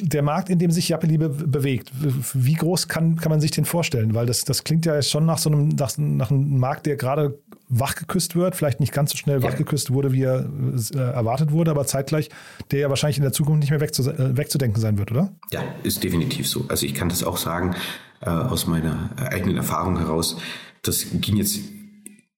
der 0.00 0.22
Markt, 0.22 0.48
in 0.48 0.58
dem 0.58 0.70
sich 0.70 0.88
Japeli 0.88 1.18
be 1.18 1.28
bewegt, 1.28 1.92
wie 2.32 2.54
groß 2.54 2.88
kann, 2.88 3.16
kann 3.16 3.28
man 3.28 3.42
sich 3.42 3.50
den 3.50 3.66
vorstellen? 3.66 4.14
Weil 4.14 4.24
das, 4.24 4.44
das 4.44 4.64
klingt 4.64 4.86
ja 4.86 5.02
schon 5.02 5.26
nach 5.26 5.36
so 5.36 5.50
einem, 5.50 5.68
nach, 5.68 5.98
nach 5.98 6.30
einem 6.30 6.58
Markt, 6.58 6.86
der 6.86 6.96
gerade 6.96 7.38
wachgeküsst 7.68 8.36
wird, 8.36 8.56
vielleicht 8.56 8.80
nicht 8.80 8.94
ganz 8.94 9.10
so 9.10 9.18
schnell 9.18 9.42
ja. 9.42 9.48
wachgeküsst 9.48 9.92
wurde, 9.92 10.12
wie 10.12 10.22
er 10.22 10.48
äh, 10.94 10.98
erwartet 10.98 11.52
wurde, 11.52 11.72
aber 11.72 11.86
zeitgleich, 11.86 12.30
der 12.70 12.80
ja 12.80 12.88
wahrscheinlich 12.88 13.18
in 13.18 13.22
der 13.22 13.32
Zukunft 13.32 13.60
nicht 13.60 13.70
mehr 13.70 13.82
wegzu 13.82 14.10
äh, 14.10 14.34
wegzudenken 14.34 14.80
sein 14.80 14.96
wird, 14.96 15.10
oder? 15.10 15.34
Ja, 15.50 15.62
ist 15.82 16.02
definitiv 16.02 16.48
so. 16.48 16.64
Also 16.68 16.86
ich 16.86 16.94
kann 16.94 17.10
das 17.10 17.22
auch 17.22 17.36
sagen 17.36 17.76
äh, 18.22 18.30
aus 18.30 18.66
meiner 18.66 19.10
eigenen 19.16 19.58
Erfahrung 19.58 19.98
heraus. 19.98 20.38
Das 20.80 21.06
ging 21.20 21.36
jetzt 21.36 21.60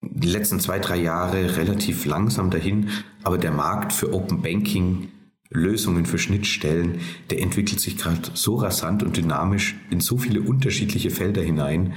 die 0.00 0.28
letzten 0.28 0.58
zwei, 0.58 0.80
drei 0.80 0.96
Jahre 0.96 1.56
relativ 1.56 2.04
langsam 2.04 2.50
dahin, 2.50 2.88
aber 3.22 3.38
der 3.38 3.52
Markt 3.52 3.92
für 3.92 4.12
Open 4.12 4.42
Banking 4.42 5.08
Lösungen 5.50 6.06
für 6.06 6.18
Schnittstellen, 6.18 7.00
der 7.30 7.40
entwickelt 7.40 7.80
sich 7.80 7.96
gerade 7.96 8.30
so 8.34 8.56
rasant 8.56 9.02
und 9.02 9.16
dynamisch 9.16 9.76
in 9.90 10.00
so 10.00 10.18
viele 10.18 10.40
unterschiedliche 10.40 11.10
Felder 11.10 11.42
hinein, 11.42 11.94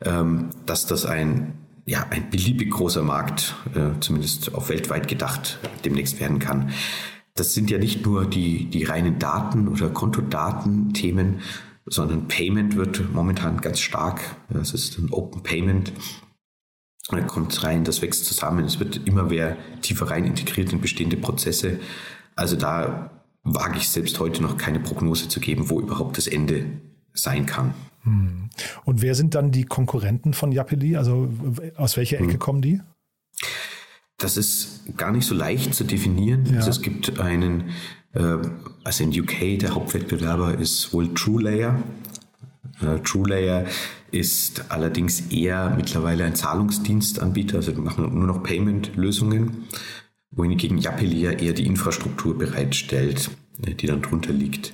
ähm, 0.00 0.50
dass 0.66 0.86
das 0.86 1.04
ein, 1.04 1.54
ja, 1.84 2.06
ein 2.10 2.30
beliebig 2.30 2.70
großer 2.70 3.02
Markt, 3.02 3.54
äh, 3.74 3.98
zumindest 4.00 4.54
auf 4.54 4.68
weltweit 4.68 5.08
gedacht, 5.08 5.58
demnächst 5.84 6.20
werden 6.20 6.38
kann. 6.38 6.70
Das 7.34 7.54
sind 7.54 7.70
ja 7.70 7.78
nicht 7.78 8.04
nur 8.04 8.26
die, 8.26 8.66
die 8.66 8.84
reinen 8.84 9.18
Daten 9.18 9.68
oder 9.68 9.88
Kontodaten-Themen, 9.88 11.40
sondern 11.86 12.28
Payment 12.28 12.76
wird 12.76 13.12
momentan 13.12 13.60
ganz 13.60 13.80
stark. 13.80 14.20
Das 14.50 14.74
ist 14.74 14.98
ein 14.98 15.10
Open 15.10 15.42
Payment. 15.42 15.92
Da 17.08 17.20
kommt 17.20 17.62
rein, 17.64 17.84
das 17.84 18.00
wächst 18.00 18.26
zusammen. 18.26 18.64
Es 18.64 18.78
wird 18.78 19.00
immer 19.06 19.24
mehr 19.24 19.56
tiefer 19.80 20.10
rein 20.10 20.24
integriert 20.24 20.72
in 20.72 20.80
bestehende 20.80 21.16
Prozesse. 21.16 21.80
Also 22.36 22.56
da 22.56 23.10
wage 23.44 23.76
ich 23.78 23.88
selbst 23.88 24.18
heute 24.20 24.42
noch 24.42 24.56
keine 24.56 24.80
Prognose 24.80 25.28
zu 25.28 25.40
geben, 25.40 25.68
wo 25.70 25.80
überhaupt 25.80 26.16
das 26.16 26.26
Ende 26.26 26.66
sein 27.12 27.46
kann. 27.46 27.74
Hm. 28.02 28.50
Und 28.84 29.02
wer 29.02 29.14
sind 29.14 29.34
dann 29.34 29.50
die 29.50 29.64
Konkurrenten 29.64 30.34
von 30.34 30.52
Yapeli? 30.52 30.96
Also 30.96 31.28
aus 31.76 31.96
welcher 31.96 32.18
Ecke 32.18 32.32
hm. 32.32 32.38
kommen 32.38 32.62
die? 32.62 32.80
Das 34.18 34.36
ist 34.36 34.96
gar 34.96 35.10
nicht 35.10 35.26
so 35.26 35.34
leicht 35.34 35.74
zu 35.74 35.84
definieren. 35.84 36.46
Ja. 36.46 36.58
Also 36.58 36.70
es 36.70 36.82
gibt 36.82 37.18
einen, 37.18 37.70
äh, 38.14 38.36
also 38.84 39.04
in 39.04 39.20
UK 39.20 39.58
der 39.58 39.74
Hauptwettbewerber 39.74 40.58
ist 40.58 40.92
wohl 40.92 41.12
TrueLayer. 41.12 41.82
Äh, 42.80 43.00
TrueLayer 43.00 43.66
ist 44.12 44.70
allerdings 44.70 45.32
eher 45.32 45.74
mittlerweile 45.76 46.24
ein 46.24 46.34
Zahlungsdienstanbieter, 46.34 47.56
also 47.56 47.74
wir 47.74 47.82
machen 47.82 48.14
nur 48.14 48.26
noch 48.26 48.42
Payment-Lösungen 48.42 49.64
wohingegen 50.32 50.78
Yapeli 50.78 51.24
eher 51.24 51.52
die 51.52 51.66
Infrastruktur 51.66 52.36
bereitstellt, 52.36 53.30
äh, 53.64 53.74
die 53.74 53.86
dann 53.86 54.02
drunter 54.02 54.32
liegt. 54.32 54.72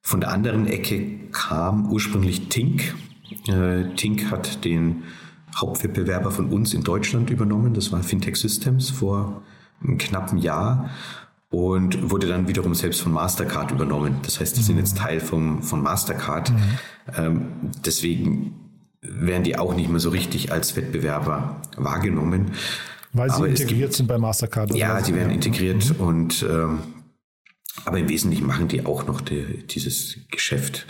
Von 0.00 0.20
der 0.20 0.30
anderen 0.30 0.66
Ecke 0.66 1.30
kam 1.32 1.90
ursprünglich 1.90 2.48
Tink. 2.48 2.94
Äh, 3.48 3.94
Tink 3.96 4.30
hat 4.30 4.64
den 4.64 5.04
Hauptwettbewerber 5.56 6.30
von 6.30 6.50
uns 6.50 6.74
in 6.74 6.82
Deutschland 6.82 7.30
übernommen. 7.30 7.74
Das 7.74 7.92
war 7.92 8.02
Fintech 8.02 8.36
Systems 8.36 8.90
vor 8.90 9.42
einem 9.82 9.98
knappen 9.98 10.38
Jahr 10.38 10.90
und 11.48 12.10
wurde 12.10 12.26
dann 12.26 12.48
wiederum 12.48 12.74
selbst 12.74 13.00
von 13.00 13.12
Mastercard 13.12 13.70
übernommen. 13.70 14.16
Das 14.22 14.40
heißt, 14.40 14.56
die 14.56 14.60
mhm. 14.60 14.64
sind 14.64 14.78
jetzt 14.78 14.98
Teil 14.98 15.20
vom, 15.20 15.62
von 15.62 15.82
Mastercard. 15.82 16.50
Mhm. 16.50 16.56
Ähm, 17.16 17.48
deswegen 17.84 18.54
werden 19.00 19.44
die 19.44 19.56
auch 19.56 19.74
nicht 19.74 19.90
mehr 19.90 20.00
so 20.00 20.10
richtig 20.10 20.50
als 20.52 20.76
Wettbewerber 20.76 21.60
wahrgenommen. 21.76 22.52
Weil 23.14 23.30
sie 23.30 23.36
aber 23.36 23.48
integriert 23.48 23.80
gibt, 23.80 23.94
sind 23.94 24.06
bei 24.08 24.18
Mastercard. 24.18 24.74
Ja, 24.74 25.02
sie 25.02 25.14
werden 25.14 25.30
integriert 25.30 25.98
mhm. 25.98 26.04
und 26.04 26.46
ähm, 26.48 26.80
aber 27.84 27.98
im 27.98 28.08
Wesentlichen 28.08 28.46
machen 28.46 28.68
die 28.68 28.84
auch 28.84 29.06
noch 29.06 29.20
die, 29.20 29.64
dieses 29.66 30.18
Geschäft. 30.30 30.86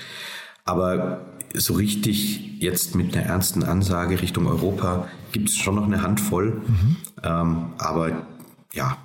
Aber 0.65 1.27
so 1.53 1.75
richtig 1.75 2.61
jetzt 2.61 2.95
mit 2.95 3.17
einer 3.17 3.27
ernsten 3.27 3.63
Ansage 3.63 4.21
Richtung 4.21 4.47
Europa 4.47 5.09
gibt 5.33 5.51
es 5.51 5.57
schon 5.57 5.75
noch 5.75 5.85
eine 5.85 6.03
Handvoll. 6.03 6.63
Mhm. 6.67 6.97
Ähm, 7.23 7.73
aber 7.79 8.27
ja, 8.73 8.97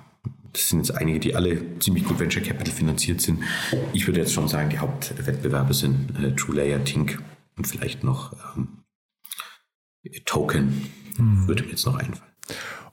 das 0.52 0.68
sind 0.68 0.78
jetzt 0.80 0.96
einige, 0.96 1.20
die 1.20 1.34
alle 1.34 1.78
ziemlich 1.78 2.04
gut 2.04 2.18
Venture 2.18 2.42
Capital 2.42 2.72
finanziert 2.72 3.20
sind. 3.20 3.42
Ich 3.92 4.06
würde 4.06 4.20
jetzt 4.20 4.32
schon 4.32 4.48
sagen, 4.48 4.70
die 4.70 4.78
Hauptwettbewerber 4.78 5.74
sind 5.74 6.18
äh, 6.18 6.34
TrueLayer, 6.34 6.84
Tink 6.84 7.22
und 7.56 7.66
vielleicht 7.66 8.02
noch 8.02 8.32
ähm, 8.56 8.68
Token. 10.24 10.86
Mhm. 11.18 11.46
Würde 11.46 11.64
mir 11.64 11.70
jetzt 11.70 11.86
noch 11.86 11.96
einfallen. 11.96 12.30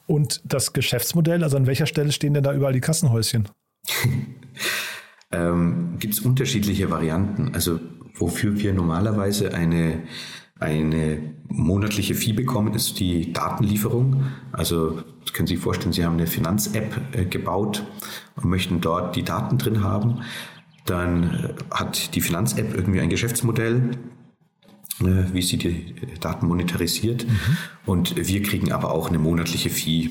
Und 0.07 0.41
das 0.45 0.73
Geschäftsmodell, 0.73 1.43
also 1.43 1.57
an 1.57 1.67
welcher 1.67 1.85
Stelle 1.85 2.11
stehen 2.11 2.33
denn 2.33 2.43
da 2.43 2.53
überall 2.53 2.73
die 2.73 2.79
Kassenhäuschen? 2.79 3.49
ähm, 5.31 5.97
Gibt 5.99 6.13
es 6.13 6.21
unterschiedliche 6.21 6.89
Varianten. 6.89 7.53
Also 7.53 7.79
wofür 8.15 8.57
wir 8.57 8.73
normalerweise 8.73 9.53
eine, 9.53 10.03
eine 10.59 11.35
monatliche 11.49 12.15
Fee 12.15 12.31
bekommen, 12.31 12.73
ist 12.73 12.99
die 12.99 13.33
Datenlieferung. 13.33 14.23
Also 14.53 15.03
das 15.21 15.33
können 15.33 15.47
Sie 15.47 15.55
sich 15.55 15.63
vorstellen, 15.63 15.91
Sie 15.91 16.05
haben 16.05 16.13
eine 16.13 16.27
Finanz-App 16.27 17.01
äh, 17.11 17.25
gebaut 17.25 17.85
und 18.35 18.45
möchten 18.45 18.79
dort 18.79 19.15
die 19.17 19.23
Daten 19.23 19.57
drin 19.57 19.83
haben. 19.83 20.21
Dann 20.85 21.23
äh, 21.23 21.53
hat 21.69 22.15
die 22.15 22.21
Finanz-App 22.21 22.73
irgendwie 22.73 23.01
ein 23.01 23.09
Geschäftsmodell, 23.09 23.91
wie 24.99 25.41
sie 25.41 25.57
die 25.57 25.95
Daten 26.19 26.47
monetarisiert. 26.47 27.27
Mhm. 27.27 27.57
Und 27.85 28.15
wir 28.15 28.41
kriegen 28.41 28.71
aber 28.71 28.91
auch 28.91 29.09
eine 29.09 29.19
monatliche 29.19 29.69
Fee 29.69 30.09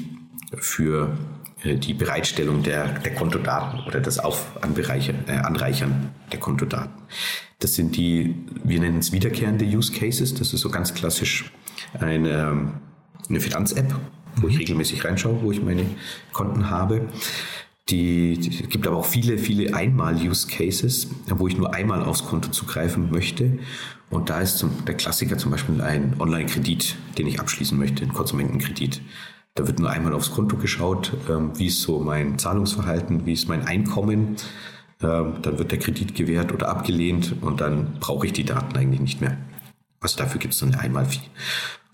für 0.58 1.16
äh, 1.62 1.76
die 1.76 1.94
Bereitstellung 1.94 2.62
der, 2.62 2.98
der 3.00 3.14
Kontodaten 3.14 3.80
oder 3.86 4.00
das 4.00 4.18
Auf 4.18 4.56
äh, 4.56 5.32
Anreichern 5.32 6.10
der 6.32 6.40
Kontodaten. 6.40 7.02
Das 7.58 7.74
sind 7.74 7.96
die, 7.96 8.34
wir 8.64 8.80
nennen 8.80 8.98
es 8.98 9.12
wiederkehrende 9.12 9.64
Use 9.64 9.92
Cases. 9.92 10.34
Das 10.34 10.52
ist 10.52 10.60
so 10.60 10.68
ganz 10.68 10.94
klassisch 10.94 11.50
eine, 11.98 12.72
eine 13.28 13.40
Finanz-App, 13.40 13.94
wo 14.36 14.48
ich 14.48 14.54
mhm. 14.54 14.60
regelmäßig 14.60 15.04
reinschaue, 15.04 15.42
wo 15.42 15.50
ich 15.50 15.62
meine 15.62 15.86
Konten 16.32 16.68
habe. 16.70 17.08
Die, 17.88 18.36
die 18.36 18.50
gibt 18.66 18.86
aber 18.86 18.96
auch 18.96 19.04
viele, 19.04 19.38
viele 19.38 19.72
Einmal-Use-Cases, 19.74 21.08
wo 21.28 21.46
ich 21.46 21.56
nur 21.56 21.72
einmal 21.72 22.02
aufs 22.02 22.24
Konto 22.24 22.50
zugreifen 22.50 23.10
möchte. 23.12 23.60
Und 24.10 24.28
da 24.28 24.40
ist 24.40 24.58
zum, 24.58 24.84
der 24.86 24.96
Klassiker 24.96 25.38
zum 25.38 25.52
Beispiel 25.52 25.80
ein 25.80 26.16
Online-Kredit, 26.18 26.96
den 27.16 27.28
ich 27.28 27.38
abschließen 27.38 27.78
möchte, 27.78 28.02
ein 28.02 28.12
Konsumentenkredit. 28.12 29.02
Da 29.54 29.66
wird 29.66 29.78
nur 29.78 29.88
einmal 29.88 30.14
aufs 30.14 30.32
Konto 30.32 30.56
geschaut, 30.56 31.12
ähm, 31.30 31.52
wie 31.56 31.66
ist 31.66 31.80
so 31.80 32.00
mein 32.00 32.38
Zahlungsverhalten, 32.38 33.24
wie 33.24 33.32
ist 33.32 33.48
mein 33.48 33.66
Einkommen. 33.66 34.36
Ähm, 35.00 35.34
dann 35.42 35.58
wird 35.58 35.70
der 35.70 35.78
Kredit 35.78 36.14
gewährt 36.14 36.52
oder 36.52 36.68
abgelehnt 36.68 37.36
und 37.40 37.60
dann 37.60 37.98
brauche 38.00 38.26
ich 38.26 38.32
die 38.32 38.44
Daten 38.44 38.76
eigentlich 38.76 39.00
nicht 39.00 39.20
mehr. 39.20 39.36
Also 40.00 40.18
dafür 40.18 40.40
gibt 40.40 40.54
es 40.54 40.60
dann 40.60 40.72
eine 40.72 40.80
Einmalfee. 40.80 41.20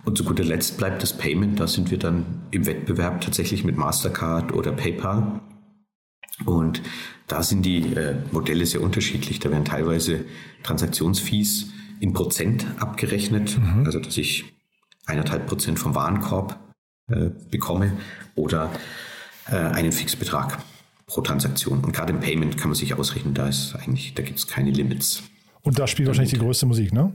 Und 0.05 0.17
zu 0.19 0.25
guter 0.25 0.43
Letzt 0.43 0.79
bleibt 0.79 1.03
das 1.03 1.17
Payment. 1.17 1.61
Da 1.61 1.67
sind 1.67 1.91
wir 1.91 1.99
dann 1.99 2.25
im 2.51 2.67
Wettbewerb 2.67 3.21
tatsächlich 3.21 3.63
mit 3.63 3.77
Mastercard 3.77 4.53
oder 4.53 4.73
PayPal. 4.73 5.41
Und 6.45 6.83
da 7.27 7.43
sind 7.43 7.63
die 7.65 7.95
äh, 7.95 8.17
Modelle 8.31 8.67
sehr 8.67 8.81
unterschiedlich. 8.81 9.39
Da 9.39 9.51
werden 9.51 9.65
teilweise 9.65 10.25
Transaktionsfees 10.63 11.69
in 12.01 12.13
Prozent 12.13 12.67
abgerechnet, 12.79 13.59
mhm. 13.59 13.85
also 13.87 14.01
dass 14.01 14.17
ich 14.17 14.45
eineinhalb 15.07 15.47
Prozent 15.47 15.79
vom 15.79 15.95
Warenkorb 15.95 16.59
äh, 17.09 17.31
bekomme 17.51 17.93
oder 18.35 18.71
äh, 19.47 19.57
einen 19.57 19.93
Fixbetrag 19.93 20.59
pro 21.07 21.21
Transaktion. 21.21 21.85
Und 21.85 21.93
gerade 21.93 22.13
im 22.13 22.21
Payment 22.21 22.57
kann 22.57 22.71
man 22.71 22.75
sich 22.75 22.95
ausrechnen, 22.95 23.35
da 23.35 23.49
ist 23.49 23.75
eigentlich, 23.75 24.15
da 24.15 24.23
gibt 24.23 24.39
es 24.39 24.47
keine 24.47 24.71
Limits. 24.71 25.23
Und 25.63 25.79
da 25.79 25.87
spielt 25.87 26.09
wahrscheinlich 26.09 26.33
die 26.33 26.41
größte 26.41 26.67
Musik, 26.67 26.93
ne? 26.93 27.15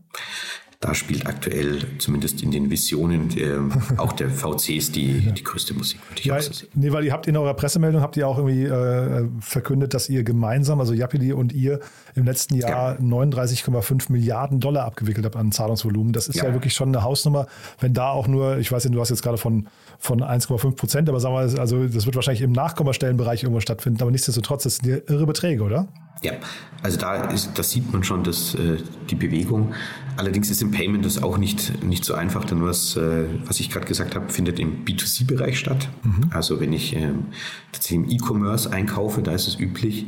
Da 0.79 0.93
spielt 0.93 1.25
aktuell, 1.25 1.79
zumindest 1.97 2.43
in 2.43 2.51
den 2.51 2.69
Visionen, 2.69 3.35
äh, 3.35 3.97
auch 3.97 4.13
der 4.13 4.29
VCs 4.29 4.91
die, 4.91 5.25
ja. 5.25 5.31
die 5.31 5.43
größte 5.43 5.73
Musik, 5.73 5.99
würde 6.07 6.19
ich 6.19 6.25
ja, 6.25 6.37
auch 6.37 6.41
so 6.41 6.53
sehen. 6.53 6.69
Nee, 6.75 6.91
weil 6.91 7.03
ihr 7.03 7.13
habt 7.13 7.25
in 7.25 7.35
eurer 7.35 7.55
Pressemeldung 7.55 8.01
habt 8.01 8.15
ihr 8.15 8.27
auch 8.27 8.37
irgendwie 8.37 8.65
äh, 8.65 9.27
verkündet, 9.39 9.95
dass 9.95 10.07
ihr 10.07 10.23
gemeinsam, 10.23 10.79
also 10.79 10.93
Yapili 10.93 11.33
und 11.33 11.51
ihr, 11.51 11.79
im 12.13 12.25
letzten 12.25 12.55
Jahr 12.55 12.93
ja. 12.93 12.99
39,5 12.99 14.11
Milliarden 14.11 14.59
Dollar 14.59 14.85
abgewickelt 14.85 15.25
habt 15.25 15.35
an 15.35 15.51
Zahlungsvolumen. 15.51 16.13
Das 16.13 16.27
ist 16.27 16.35
ja. 16.35 16.45
ja. 16.45 16.53
wirklich 16.53 16.75
schon 16.75 16.89
eine 16.89 17.03
Hausnummer. 17.03 17.47
Wenn 17.79 17.93
da 17.95 18.11
auch 18.11 18.27
nur, 18.27 18.59
ich 18.59 18.71
weiß 18.71 18.85
nicht, 18.85 18.93
du 18.93 19.01
hast 19.01 19.09
jetzt 19.09 19.23
gerade 19.23 19.39
von, 19.39 19.67
von 19.97 20.21
1,5 20.21 20.75
Prozent, 20.75 21.09
aber 21.09 21.19
sagen 21.19 21.33
wir, 21.33 21.59
also 21.59 21.87
das 21.87 22.05
wird 22.05 22.15
wahrscheinlich 22.15 22.43
im 22.43 22.51
Nachkommastellenbereich 22.51 23.41
irgendwo 23.41 23.61
stattfinden, 23.61 23.99
aber 24.01 24.11
nichtsdestotrotz, 24.11 24.63
das 24.63 24.75
sind 24.75 24.87
ja 24.87 24.97
irre 25.07 25.25
Beträge, 25.25 25.63
oder? 25.63 25.87
Ja, 26.23 26.33
also 26.81 26.97
da 26.97 27.25
ist, 27.25 27.51
das 27.55 27.71
sieht 27.71 27.91
man 27.91 28.03
schon, 28.03 28.23
dass 28.23 28.55
äh, 28.55 28.77
die 29.09 29.15
Bewegung. 29.15 29.73
Allerdings 30.15 30.49
ist 30.49 30.61
im 30.61 30.71
Payment 30.71 31.05
das 31.05 31.21
auch 31.21 31.37
nicht, 31.37 31.83
nicht 31.83 32.03
so 32.03 32.15
einfach, 32.15 32.43
denn 32.45 32.63
was, 32.63 32.95
äh, 32.95 33.25
was 33.45 33.59
ich 33.59 33.69
gerade 33.69 33.85
gesagt 33.85 34.15
habe, 34.15 34.29
findet 34.29 34.59
im 34.59 34.83
B2C-Bereich 34.83 35.59
statt. 35.59 35.89
Mhm. 36.03 36.31
Also 36.31 36.59
wenn 36.59 36.73
ich 36.73 36.95
äh, 36.95 37.11
tatsächlich 37.71 38.05
im 38.05 38.09
E-Commerce 38.09 38.71
einkaufe, 38.71 39.21
da 39.21 39.31
ist 39.31 39.47
es 39.47 39.59
üblich. 39.59 40.07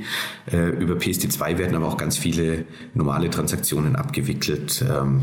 Äh, 0.51 0.69
über 0.69 0.95
PSD2 0.95 1.57
werden 1.59 1.75
aber 1.75 1.87
auch 1.87 1.97
ganz 1.97 2.17
viele 2.17 2.65
normale 2.95 3.29
Transaktionen 3.29 3.95
abgewickelt. 3.95 4.83
Ähm, 4.87 5.21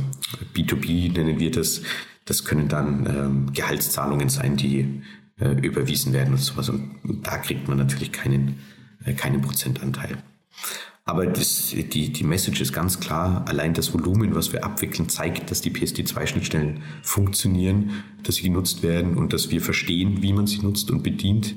B2B 0.55 1.13
nennen 1.13 1.41
wir 1.41 1.51
das. 1.51 1.83
Das 2.25 2.45
können 2.45 2.69
dann 2.69 3.07
ähm, 3.07 3.53
Gehaltszahlungen 3.53 4.29
sein, 4.29 4.57
die 4.57 5.03
äh, 5.41 5.51
überwiesen 5.61 6.13
werden 6.13 6.35
und 6.35 6.41
sowas. 6.41 6.69
Und 6.69 7.01
da 7.23 7.39
kriegt 7.39 7.69
man 7.69 7.79
natürlich 7.79 8.13
keinen, 8.13 8.61
äh, 9.05 9.15
keinen 9.15 9.41
Prozentanteil. 9.41 10.19
Aber 11.09 11.25
das, 11.27 11.69
die, 11.69 12.13
die 12.13 12.25
Message 12.25 12.61
ist 12.61 12.73
ganz 12.73 12.99
klar, 12.99 13.45
allein 13.47 13.75
das 13.75 13.95
Volumen, 13.95 14.35
was 14.35 14.53
wir 14.53 14.65
abwickeln, 14.65 15.09
zeigt, 15.09 15.53
dass 15.53 15.61
die 15.61 15.71
PSD2-Schnittstellen 15.71 16.83
funktionieren, 17.03 18.03
dass 18.25 18.37
sie 18.37 18.43
genutzt 18.43 18.83
werden 18.83 19.17
und 19.17 19.33
dass 19.33 19.51
wir 19.51 19.61
verstehen, 19.61 20.21
wie 20.21 20.33
man 20.33 20.49
sie 20.49 20.59
nutzt 20.59 20.91
und 20.91 21.05
bedient 21.05 21.55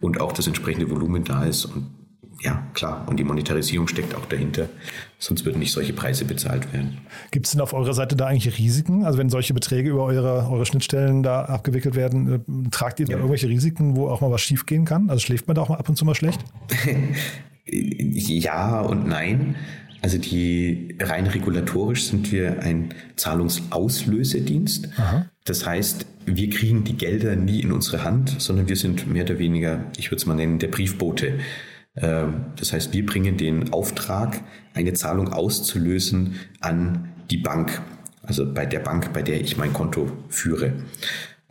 und 0.00 0.20
auch 0.20 0.32
das 0.32 0.48
entsprechende 0.48 0.90
Volumen 0.90 1.22
da 1.22 1.44
ist. 1.44 1.66
Und 1.66 1.86
ja, 2.40 2.66
klar. 2.74 3.06
Und 3.08 3.18
die 3.18 3.24
Monetarisierung 3.24 3.86
steckt 3.86 4.16
auch 4.16 4.26
dahinter. 4.26 4.68
Sonst 5.18 5.44
würden 5.44 5.58
nicht 5.60 5.72
solche 5.72 5.92
Preise 5.92 6.24
bezahlt 6.24 6.72
werden. 6.72 6.98
Gibt 7.30 7.46
es 7.46 7.52
denn 7.52 7.60
auf 7.60 7.72
eurer 7.72 7.94
Seite 7.94 8.16
da 8.16 8.26
eigentlich 8.26 8.58
Risiken? 8.58 9.04
Also 9.04 9.18
wenn 9.18 9.28
solche 9.28 9.54
Beträge 9.54 9.90
über 9.90 10.04
eure, 10.04 10.48
eure 10.48 10.66
Schnittstellen 10.66 11.22
da 11.22 11.44
abgewickelt 11.44 11.96
werden, 11.96 12.32
äh, 12.66 12.70
tragt 12.70 13.00
ihr 13.00 13.06
da 13.06 13.14
irgendwelche 13.14 13.48
Risiken, 13.48 13.96
wo 13.96 14.08
auch 14.08 14.20
mal 14.20 14.30
was 14.30 14.40
schiefgehen 14.40 14.84
kann? 14.84 15.10
Also 15.10 15.20
schläft 15.20 15.48
man 15.48 15.56
da 15.56 15.62
auch 15.62 15.68
mal 15.68 15.78
ab 15.78 15.88
und 15.88 15.96
zu 15.96 16.04
mal 16.04 16.14
schlecht? 16.14 16.40
ja 17.70 18.80
und 18.80 19.06
nein. 19.06 19.56
Also 20.00 20.18
die 20.18 20.96
rein 21.00 21.26
regulatorisch 21.26 22.06
sind 22.06 22.30
wir 22.30 22.60
ein 22.60 22.94
Zahlungsauslösedienst. 23.16 24.88
Aha. 24.96 25.26
Das 25.44 25.66
heißt, 25.66 26.06
wir 26.26 26.50
kriegen 26.50 26.84
die 26.84 26.96
Gelder 26.96 27.34
nie 27.36 27.60
in 27.60 27.72
unsere 27.72 28.04
Hand, 28.04 28.36
sondern 28.38 28.68
wir 28.68 28.76
sind 28.76 29.10
mehr 29.10 29.24
oder 29.24 29.38
weniger, 29.38 29.84
ich 29.96 30.10
würde 30.10 30.20
es 30.20 30.26
mal 30.26 30.34
nennen, 30.34 30.58
der 30.58 30.68
Briefbote. 30.68 31.40
Ähm, 31.96 32.46
das 32.56 32.72
heißt, 32.72 32.92
wir 32.92 33.04
bringen 33.04 33.36
den 33.36 33.72
Auftrag, 33.72 34.40
eine 34.74 34.92
Zahlung 34.92 35.32
auszulösen 35.32 36.36
an 36.60 37.08
die 37.30 37.38
Bank, 37.38 37.80
also 38.22 38.52
bei 38.52 38.66
der 38.66 38.80
Bank, 38.80 39.12
bei 39.12 39.22
der 39.22 39.40
ich 39.40 39.56
mein 39.56 39.72
Konto 39.72 40.12
führe. 40.28 40.74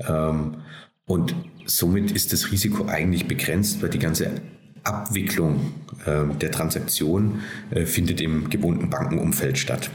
Ähm, 0.08 0.58
und 1.06 1.36
somit 1.66 2.12
ist 2.12 2.34
das 2.34 2.52
Risiko 2.52 2.86
eigentlich 2.86 3.28
begrenzt, 3.28 3.82
weil 3.82 3.90
die 3.90 4.00
ganze 4.00 4.42
Abwicklung 4.88 5.74
ähm, 6.06 6.40
der 6.40 6.52
Transaktion 6.52 7.42
äh, 7.72 7.86
findet 7.86 8.22
im 8.22 8.50
gebundenen 8.50 8.90
Bankenumfeld 8.90 9.58
statt. 9.58 9.90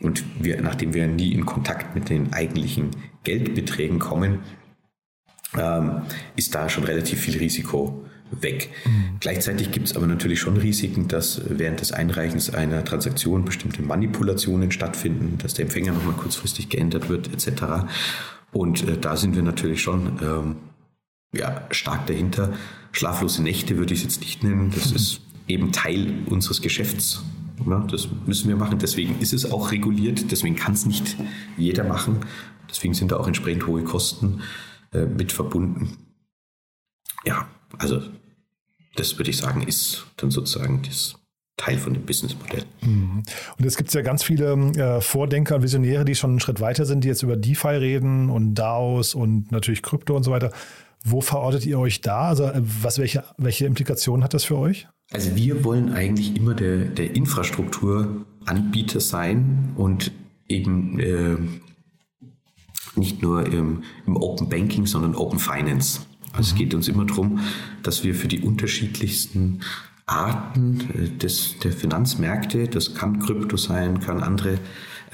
Und 0.00 0.24
wir, 0.38 0.60
nachdem 0.60 0.92
wir 0.92 1.06
nie 1.06 1.32
in 1.32 1.46
Kontakt 1.46 1.94
mit 1.94 2.10
den 2.10 2.32
eigentlichen 2.32 2.90
Geldbeträgen 3.22 3.98
kommen, 3.98 4.40
ist 6.34 6.52
da 6.56 6.68
schon 6.68 6.82
relativ 6.82 7.20
viel 7.20 7.38
Risiko 7.38 8.04
weg. 8.30 8.70
Mhm. 8.84 9.16
Gleichzeitig 9.20 9.70
gibt 9.70 9.88
es 9.88 9.96
aber 9.96 10.06
natürlich 10.06 10.40
schon 10.40 10.56
Risiken, 10.56 11.08
dass 11.08 11.40
während 11.48 11.80
des 11.80 11.92
Einreichens 11.92 12.52
einer 12.52 12.84
Transaktion 12.84 13.44
bestimmte 13.44 13.82
Manipulationen 13.82 14.70
stattfinden, 14.70 15.38
dass 15.38 15.54
der 15.54 15.66
Empfänger 15.66 15.92
nochmal 15.92 16.14
kurzfristig 16.14 16.68
geändert 16.68 17.08
wird 17.08 17.32
etc. 17.32 17.86
Und 18.52 18.86
äh, 18.88 18.98
da 18.98 19.16
sind 19.16 19.36
wir 19.36 19.42
natürlich 19.42 19.82
schon 19.82 20.18
ähm, 20.22 20.56
ja, 21.36 21.66
stark 21.70 22.06
dahinter. 22.06 22.52
Schlaflose 22.92 23.42
Nächte 23.42 23.76
würde 23.76 23.94
ich 23.94 24.00
es 24.00 24.04
jetzt 24.04 24.20
nicht 24.20 24.42
nennen. 24.42 24.70
Das 24.74 24.92
ist 24.92 25.20
eben 25.46 25.72
Teil 25.72 26.12
unseres 26.26 26.62
Geschäfts. 26.62 27.22
Ja, 27.66 27.78
das 27.90 28.08
müssen 28.26 28.48
wir 28.48 28.56
machen. 28.56 28.78
Deswegen 28.78 29.18
ist 29.20 29.32
es 29.32 29.50
auch 29.50 29.70
reguliert. 29.72 30.30
Deswegen 30.30 30.56
kann 30.56 30.74
es 30.74 30.86
nicht 30.86 31.16
jeder 31.56 31.84
machen. 31.84 32.20
Deswegen 32.68 32.94
sind 32.94 33.12
da 33.12 33.16
auch 33.16 33.26
entsprechend 33.26 33.66
hohe 33.66 33.84
Kosten 33.84 34.40
äh, 34.92 35.06
mit 35.06 35.32
verbunden. 35.32 35.98
Ja, 37.24 37.48
also 37.78 38.02
das 38.96 39.18
würde 39.18 39.30
ich 39.30 39.36
sagen, 39.36 39.62
ist 39.62 40.06
dann 40.16 40.30
sozusagen 40.30 40.82
das 40.82 41.16
Teil 41.56 41.78
von 41.78 41.94
dem 41.94 42.04
Businessmodell. 42.04 42.64
Mhm. 42.82 43.22
Und 43.58 43.64
es 43.64 43.76
gibt 43.76 43.92
ja 43.94 44.02
ganz 44.02 44.24
viele 44.24 44.54
äh, 44.76 45.00
Vordenker 45.00 45.56
und 45.56 45.62
Visionäre, 45.62 46.04
die 46.04 46.14
schon 46.14 46.30
einen 46.30 46.40
Schritt 46.40 46.60
weiter 46.60 46.84
sind, 46.84 47.04
die 47.04 47.08
jetzt 47.08 47.22
über 47.22 47.36
DeFi 47.36 47.68
reden 47.68 48.28
und 48.28 48.54
DAOs 48.54 49.14
und 49.14 49.52
natürlich 49.52 49.82
Krypto 49.82 50.16
und 50.16 50.24
so 50.24 50.32
weiter. 50.32 50.50
Wo 51.04 51.20
verortet 51.20 51.66
ihr 51.66 51.78
euch 51.78 52.00
da? 52.00 52.28
Also 52.28 52.44
äh, 52.44 52.60
was, 52.82 52.98
welche, 52.98 53.24
welche 53.36 53.66
Implikationen 53.66 54.24
hat 54.24 54.32
das 54.32 54.44
für 54.44 54.56
euch? 54.56 54.88
Also 55.12 55.36
wir 55.36 55.62
wollen 55.64 55.92
eigentlich 55.92 56.34
immer 56.34 56.54
der, 56.54 56.86
der 56.86 57.14
Infrastrukturanbieter 57.14 59.00
sein 59.00 59.74
und 59.76 60.12
eben 60.48 60.98
äh, 60.98 61.36
nicht 62.96 63.22
nur 63.22 63.46
im, 63.46 63.82
im 64.06 64.16
Open 64.16 64.48
Banking, 64.48 64.86
sondern 64.86 65.14
Open 65.14 65.38
Finance. 65.38 66.00
Also 66.32 66.52
es 66.52 66.54
geht 66.56 66.74
uns 66.74 66.88
immer 66.88 67.04
darum, 67.04 67.40
dass 67.82 68.02
wir 68.02 68.14
für 68.14 68.28
die 68.28 68.40
unterschiedlichsten 68.40 69.60
Arten 70.06 70.80
äh, 70.94 71.08
des, 71.18 71.58
der 71.58 71.72
Finanzmärkte, 71.72 72.66
das 72.68 72.94
kann 72.94 73.20
Krypto 73.20 73.56
sein, 73.56 74.00
kann 74.00 74.22
andere 74.22 74.58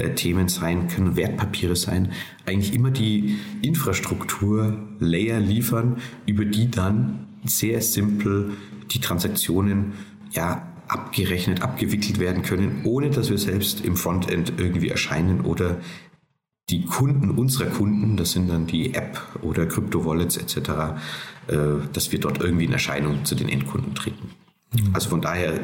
äh, 0.01 0.15
Themen 0.15 0.49
sein, 0.49 0.89
können 0.89 1.17
Wertpapiere 1.17 1.77
sein, 1.77 2.13
eigentlich 2.47 2.75
immer 2.75 2.91
die 2.91 3.39
Infrastruktur-Layer 3.63 5.41
liefern, 5.41 5.99
über 6.27 6.45
die 6.45 6.71
dann 6.71 7.27
sehr 7.45 7.81
simpel 7.81 8.53
die 8.91 9.01
Transaktionen 9.01 9.93
ja 10.33 10.67
abgerechnet, 10.89 11.63
abgewickelt 11.63 12.19
werden 12.19 12.43
können, 12.43 12.83
ohne 12.85 13.11
dass 13.11 13.31
wir 13.31 13.39
selbst 13.39 13.85
im 13.85 13.97
Frontend 13.97 14.55
irgendwie 14.59 14.89
erscheinen 14.89 15.43
oder 15.43 15.79
die 16.69 16.85
Kunden 16.85 17.31
unserer 17.31 17.67
Kunden, 17.67 18.17
das 18.17 18.33
sind 18.33 18.49
dann 18.49 18.67
die 18.67 18.95
App 18.95 19.21
oder 19.43 19.67
Krypto-Wallets 19.67 20.37
etc., 20.37 20.57
äh, 21.49 21.57
dass 21.93 22.13
wir 22.13 22.21
dort 22.21 22.41
irgendwie 22.41 22.65
in 22.65 22.73
Erscheinung 22.73 23.25
zu 23.25 23.35
den 23.35 23.49
Endkunden 23.49 23.95
treten. 23.95 24.31
Mhm. 24.73 24.95
Also 24.95 25.11
von 25.11 25.21
daher 25.21 25.61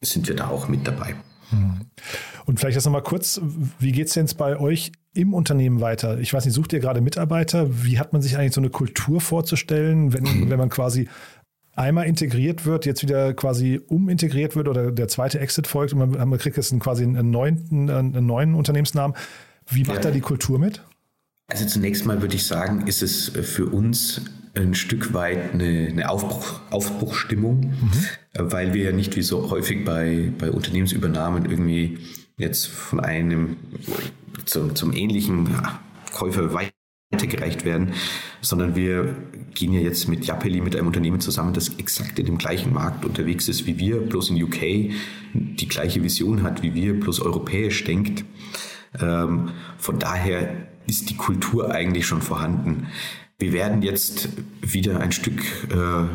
sind 0.00 0.28
wir 0.28 0.34
da 0.34 0.48
auch 0.48 0.68
mit 0.68 0.86
dabei. 0.86 1.16
Mhm. 1.50 1.80
Und 2.46 2.60
vielleicht 2.60 2.76
das 2.76 2.84
nochmal 2.84 3.02
kurz, 3.02 3.40
wie 3.78 3.92
geht 3.92 4.08
es 4.08 4.14
denn 4.14 4.24
jetzt 4.24 4.36
bei 4.36 4.58
euch 4.58 4.92
im 5.14 5.32
Unternehmen 5.32 5.80
weiter? 5.80 6.18
Ich 6.18 6.32
weiß 6.34 6.44
nicht, 6.44 6.54
sucht 6.54 6.72
ihr 6.72 6.80
gerade 6.80 7.00
Mitarbeiter? 7.00 7.84
Wie 7.84 7.98
hat 7.98 8.12
man 8.12 8.20
sich 8.20 8.36
eigentlich 8.36 8.52
so 8.52 8.60
eine 8.60 8.70
Kultur 8.70 9.20
vorzustellen, 9.20 10.12
wenn, 10.12 10.24
mhm. 10.24 10.50
wenn 10.50 10.58
man 10.58 10.68
quasi 10.68 11.08
einmal 11.76 12.06
integriert 12.06 12.66
wird, 12.66 12.86
jetzt 12.86 13.02
wieder 13.02 13.34
quasi 13.34 13.80
umintegriert 13.88 14.56
wird 14.56 14.68
oder 14.68 14.92
der 14.92 15.08
zweite 15.08 15.40
Exit 15.40 15.66
folgt 15.66 15.92
und 15.92 15.98
man, 15.98 16.28
man 16.28 16.38
kriegt 16.38 16.56
jetzt 16.56 16.70
einen, 16.70 16.80
quasi 16.80 17.02
einen 17.02 17.30
neuen, 17.30 17.90
einen 17.90 18.26
neuen 18.26 18.54
Unternehmensnamen? 18.54 19.16
Wie 19.66 19.84
macht 19.84 19.96
ja. 19.96 20.02
da 20.02 20.10
die 20.10 20.20
Kultur 20.20 20.58
mit? 20.58 20.82
Also 21.48 21.66
zunächst 21.66 22.06
mal 22.06 22.22
würde 22.22 22.36
ich 22.36 22.46
sagen, 22.46 22.86
ist 22.86 23.02
es 23.02 23.28
für 23.28 23.66
uns 23.66 24.22
ein 24.54 24.74
Stück 24.74 25.12
weit 25.14 25.52
eine, 25.52 25.88
eine 25.88 26.08
Aufbruch, 26.08 26.60
Aufbruchstimmung, 26.70 27.60
mhm. 27.60 27.92
weil 28.34 28.72
wir 28.72 28.84
ja 28.84 28.92
nicht 28.92 29.16
wie 29.16 29.22
so 29.22 29.50
häufig 29.50 29.84
bei, 29.84 30.32
bei 30.38 30.50
Unternehmensübernahmen 30.50 31.46
irgendwie 31.46 31.98
jetzt 32.36 32.66
von 32.66 33.00
einem 33.00 33.56
zum, 34.44 34.74
zum 34.74 34.92
ähnlichen 34.92 35.48
Käufer 36.12 36.50
weitergereicht 37.12 37.64
werden, 37.64 37.92
sondern 38.40 38.74
wir 38.74 39.16
gehen 39.54 39.72
ja 39.72 39.80
jetzt 39.80 40.08
mit 40.08 40.24
Japeli, 40.24 40.60
mit 40.60 40.74
einem 40.76 40.88
Unternehmen 40.88 41.20
zusammen, 41.20 41.54
das 41.54 41.68
exakt 41.78 42.18
in 42.18 42.26
dem 42.26 42.38
gleichen 42.38 42.72
Markt 42.72 43.04
unterwegs 43.04 43.48
ist 43.48 43.66
wie 43.66 43.78
wir, 43.78 44.00
bloß 44.00 44.30
in 44.30 44.42
UK 44.42 44.92
die 45.34 45.68
gleiche 45.68 46.02
Vision 46.02 46.42
hat 46.42 46.62
wie 46.62 46.74
wir, 46.74 46.98
bloß 46.98 47.20
europäisch 47.20 47.84
denkt. 47.84 48.24
Ähm, 49.00 49.50
von 49.78 49.98
daher 49.98 50.68
ist 50.86 51.10
die 51.10 51.16
Kultur 51.16 51.72
eigentlich 51.72 52.06
schon 52.06 52.22
vorhanden. 52.22 52.86
Wir 53.38 53.52
werden 53.52 53.82
jetzt 53.82 54.28
wieder 54.60 55.00
ein 55.00 55.12
Stück 55.12 55.42
äh, 55.70 56.06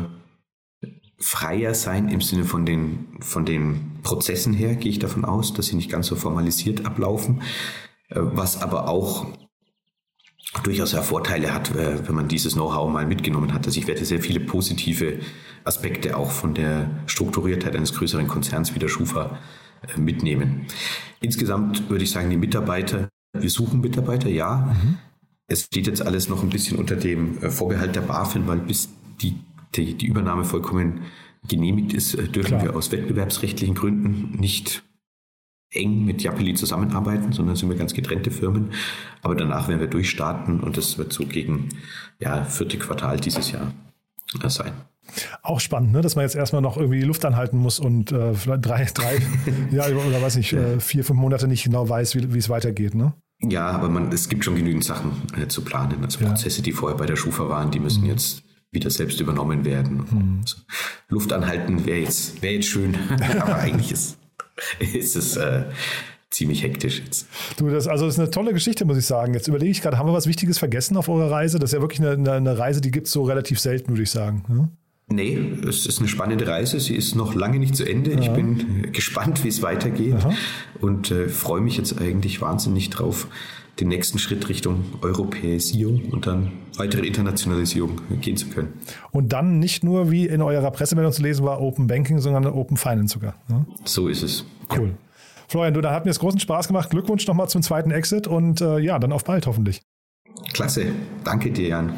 freier 1.20 1.74
sein 1.74 2.08
im 2.08 2.20
Sinne 2.20 2.44
von 2.44 2.64
den, 2.64 3.06
von 3.20 3.44
den 3.44 3.98
Prozessen 4.02 4.54
her, 4.54 4.74
gehe 4.74 4.90
ich 4.90 4.98
davon 4.98 5.24
aus, 5.24 5.52
dass 5.52 5.66
sie 5.66 5.76
nicht 5.76 5.90
ganz 5.90 6.06
so 6.06 6.16
formalisiert 6.16 6.86
ablaufen, 6.86 7.42
äh, 8.08 8.16
was 8.20 8.62
aber 8.62 8.88
auch 8.88 9.26
durchaus 10.64 10.92
ja 10.92 11.02
Vorteile 11.02 11.54
hat, 11.54 11.70
äh, 11.76 12.08
wenn 12.08 12.14
man 12.14 12.28
dieses 12.28 12.54
Know-how 12.54 12.90
mal 12.90 13.06
mitgenommen 13.06 13.52
hat. 13.52 13.66
Also 13.66 13.78
ich 13.78 13.86
werde 13.86 14.04
sehr 14.04 14.20
viele 14.20 14.40
positive 14.40 15.20
Aspekte 15.64 16.16
auch 16.16 16.30
von 16.30 16.54
der 16.54 16.90
Strukturiertheit 17.06 17.76
eines 17.76 17.94
größeren 17.94 18.26
Konzerns 18.26 18.74
wie 18.74 18.78
der 18.78 18.88
Schufa 18.88 19.38
äh, 19.94 20.00
mitnehmen. 20.00 20.66
Insgesamt 21.20 21.90
würde 21.90 22.04
ich 22.04 22.10
sagen, 22.10 22.30
die 22.30 22.38
Mitarbeiter, 22.38 23.10
wir 23.38 23.50
suchen 23.50 23.80
Mitarbeiter, 23.80 24.28
ja. 24.28 24.74
Mhm. 24.82 24.98
Es 25.46 25.64
steht 25.64 25.86
jetzt 25.86 26.02
alles 26.02 26.28
noch 26.28 26.42
ein 26.42 26.48
bisschen 26.48 26.78
unter 26.78 26.96
dem 26.96 27.38
Vorbehalt 27.50 27.94
der 27.94 28.02
BaFin, 28.02 28.46
weil 28.46 28.58
bis 28.58 28.88
die, 29.20 29.34
die, 29.74 29.94
die 29.94 30.06
Übernahme 30.06 30.44
vollkommen 30.44 31.02
genehmigt 31.48 31.92
ist, 31.92 32.14
äh, 32.14 32.28
dürfen 32.28 32.58
Klar. 32.58 32.64
wir 32.64 32.76
aus 32.76 32.92
wettbewerbsrechtlichen 32.92 33.74
Gründen 33.74 34.36
nicht 34.38 34.82
eng 35.72 36.04
mit 36.04 36.22
Japeli 36.22 36.54
zusammenarbeiten, 36.54 37.32
sondern 37.32 37.56
sind 37.56 37.68
wir 37.68 37.76
ganz 37.76 37.94
getrennte 37.94 38.30
Firmen. 38.30 38.72
Aber 39.22 39.34
danach 39.34 39.68
werden 39.68 39.80
wir 39.80 39.86
durchstarten 39.86 40.60
und 40.60 40.76
das 40.76 40.98
wird 40.98 41.12
so 41.12 41.24
gegen 41.24 41.68
ja, 42.18 42.44
vierte 42.44 42.78
Quartal 42.78 43.18
dieses 43.20 43.52
Jahr 43.52 43.72
sein. 44.48 44.72
Auch 45.42 45.60
spannend, 45.60 45.92
ne? 45.92 46.02
dass 46.02 46.14
man 46.14 46.24
jetzt 46.24 46.36
erstmal 46.36 46.62
noch 46.62 46.76
irgendwie 46.76 47.00
die 47.00 47.06
Luft 47.06 47.24
anhalten 47.24 47.58
muss 47.58 47.80
und 47.80 48.12
äh, 48.12 48.34
vielleicht 48.34 48.64
drei, 48.64 48.84
drei 48.84 49.18
ja, 49.70 49.86
oder 49.86 50.22
weiß 50.22 50.36
nicht, 50.36 50.52
äh, 50.52 50.78
vier, 50.78 51.04
fünf 51.04 51.18
Monate 51.18 51.48
nicht 51.48 51.64
genau 51.64 51.88
weiß, 51.88 52.14
wie, 52.14 52.32
wie 52.32 52.38
es 52.38 52.48
weitergeht. 52.48 52.94
Ne? 52.94 53.12
Ja, 53.40 53.68
aber 53.70 53.88
man, 53.88 54.12
es 54.12 54.28
gibt 54.28 54.44
schon 54.44 54.54
genügend 54.54 54.84
Sachen 54.84 55.10
äh, 55.40 55.48
zu 55.48 55.62
planen. 55.62 56.04
Also 56.04 56.20
ja. 56.20 56.28
Prozesse, 56.28 56.62
die 56.62 56.72
vorher 56.72 56.96
bei 56.96 57.06
der 57.06 57.16
Schufa 57.16 57.48
waren, 57.48 57.70
die 57.70 57.80
müssen 57.80 58.02
mhm. 58.02 58.10
jetzt 58.10 58.44
wieder 58.72 58.90
selbst 58.90 59.20
übernommen 59.20 59.64
werden. 59.64 59.96
Mhm. 60.10 60.38
Also 60.42 60.56
Luft 61.08 61.32
anhalten 61.32 61.84
wäre 61.86 62.00
jetzt, 62.00 62.40
wär 62.42 62.52
jetzt 62.52 62.68
schön, 62.68 62.96
aber 63.40 63.56
eigentlich 63.56 63.92
ist, 63.92 64.18
ist 64.78 65.16
es 65.16 65.36
äh, 65.36 65.64
ziemlich 66.30 66.62
hektisch 66.62 67.02
jetzt. 67.04 67.26
Du, 67.56 67.68
das, 67.68 67.88
also 67.88 68.06
das 68.06 68.14
ist 68.14 68.20
eine 68.20 68.30
tolle 68.30 68.52
Geschichte, 68.52 68.84
muss 68.84 68.96
ich 68.96 69.06
sagen. 69.06 69.34
Jetzt 69.34 69.48
überlege 69.48 69.72
ich 69.72 69.82
gerade, 69.82 69.98
haben 69.98 70.08
wir 70.08 70.12
was 70.12 70.26
Wichtiges 70.26 70.58
vergessen 70.58 70.96
auf 70.96 71.08
eurer 71.08 71.30
Reise? 71.30 71.58
Das 71.58 71.70
ist 71.70 71.74
ja 71.74 71.80
wirklich 71.80 72.00
eine, 72.00 72.32
eine 72.32 72.58
Reise, 72.58 72.80
die 72.80 72.90
gibt 72.90 73.06
es 73.06 73.12
so 73.12 73.24
relativ 73.24 73.58
selten, 73.58 73.90
würde 73.90 74.02
ich 74.02 74.10
sagen. 74.10 74.44
Ne? 74.48 74.68
Nee, 75.12 75.36
es 75.68 75.86
ist 75.86 75.98
eine 75.98 76.06
spannende 76.06 76.46
Reise. 76.46 76.78
Sie 76.78 76.94
ist 76.94 77.16
noch 77.16 77.34
lange 77.34 77.58
nicht 77.58 77.74
zu 77.74 77.84
Ende. 77.84 78.12
Ja. 78.12 78.20
Ich 78.20 78.30
bin 78.30 78.92
gespannt, 78.92 79.42
wie 79.42 79.48
es 79.48 79.60
weitergeht 79.60 80.14
Aha. 80.14 80.32
und 80.80 81.10
äh, 81.10 81.28
freue 81.28 81.60
mich 81.60 81.76
jetzt 81.76 82.00
eigentlich 82.00 82.40
wahnsinnig 82.40 82.90
drauf, 82.90 83.26
den 83.78 83.88
nächsten 83.88 84.18
Schritt 84.18 84.48
Richtung 84.48 84.84
Europäisierung 85.02 86.02
und 86.10 86.26
dann 86.26 86.52
weitere 86.76 87.06
Internationalisierung 87.06 88.00
gehen 88.20 88.36
zu 88.36 88.48
können. 88.48 88.74
Und 89.10 89.32
dann 89.32 89.58
nicht 89.58 89.84
nur, 89.84 90.10
wie 90.10 90.26
in 90.26 90.42
eurer 90.42 90.70
Pressemeldung 90.70 91.12
zu 91.12 91.22
lesen 91.22 91.44
war, 91.44 91.60
Open 91.60 91.86
Banking, 91.86 92.18
sondern 92.18 92.46
Open 92.46 92.76
Finance 92.76 93.14
sogar. 93.14 93.34
Ne? 93.48 93.66
So 93.84 94.08
ist 94.08 94.22
es. 94.22 94.44
Cool. 94.74 94.88
Ja. 94.88 94.94
Florian, 95.48 95.74
du, 95.74 95.80
da 95.80 95.92
hat 95.92 96.04
mir 96.04 96.10
es 96.10 96.20
großen 96.20 96.38
Spaß 96.38 96.68
gemacht. 96.68 96.90
Glückwunsch 96.90 97.26
nochmal 97.26 97.48
zum 97.48 97.62
zweiten 97.62 97.90
Exit 97.90 98.26
und 98.26 98.60
äh, 98.60 98.78
ja, 98.78 98.98
dann 98.98 99.12
auf 99.12 99.24
bald 99.24 99.46
hoffentlich. 99.46 99.82
Klasse. 100.52 100.86
Danke 101.24 101.50
dir, 101.50 101.68
Jan. 101.68 101.92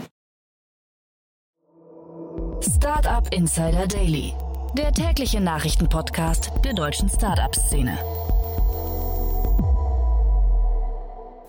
Startup 2.62 3.28
Insider 3.34 3.86
Daily, 3.86 4.32
der 4.76 4.92
tägliche 4.92 5.40
Nachrichtenpodcast 5.40 6.52
der 6.64 6.72
deutschen 6.74 7.08
Startup-Szene. 7.08 7.98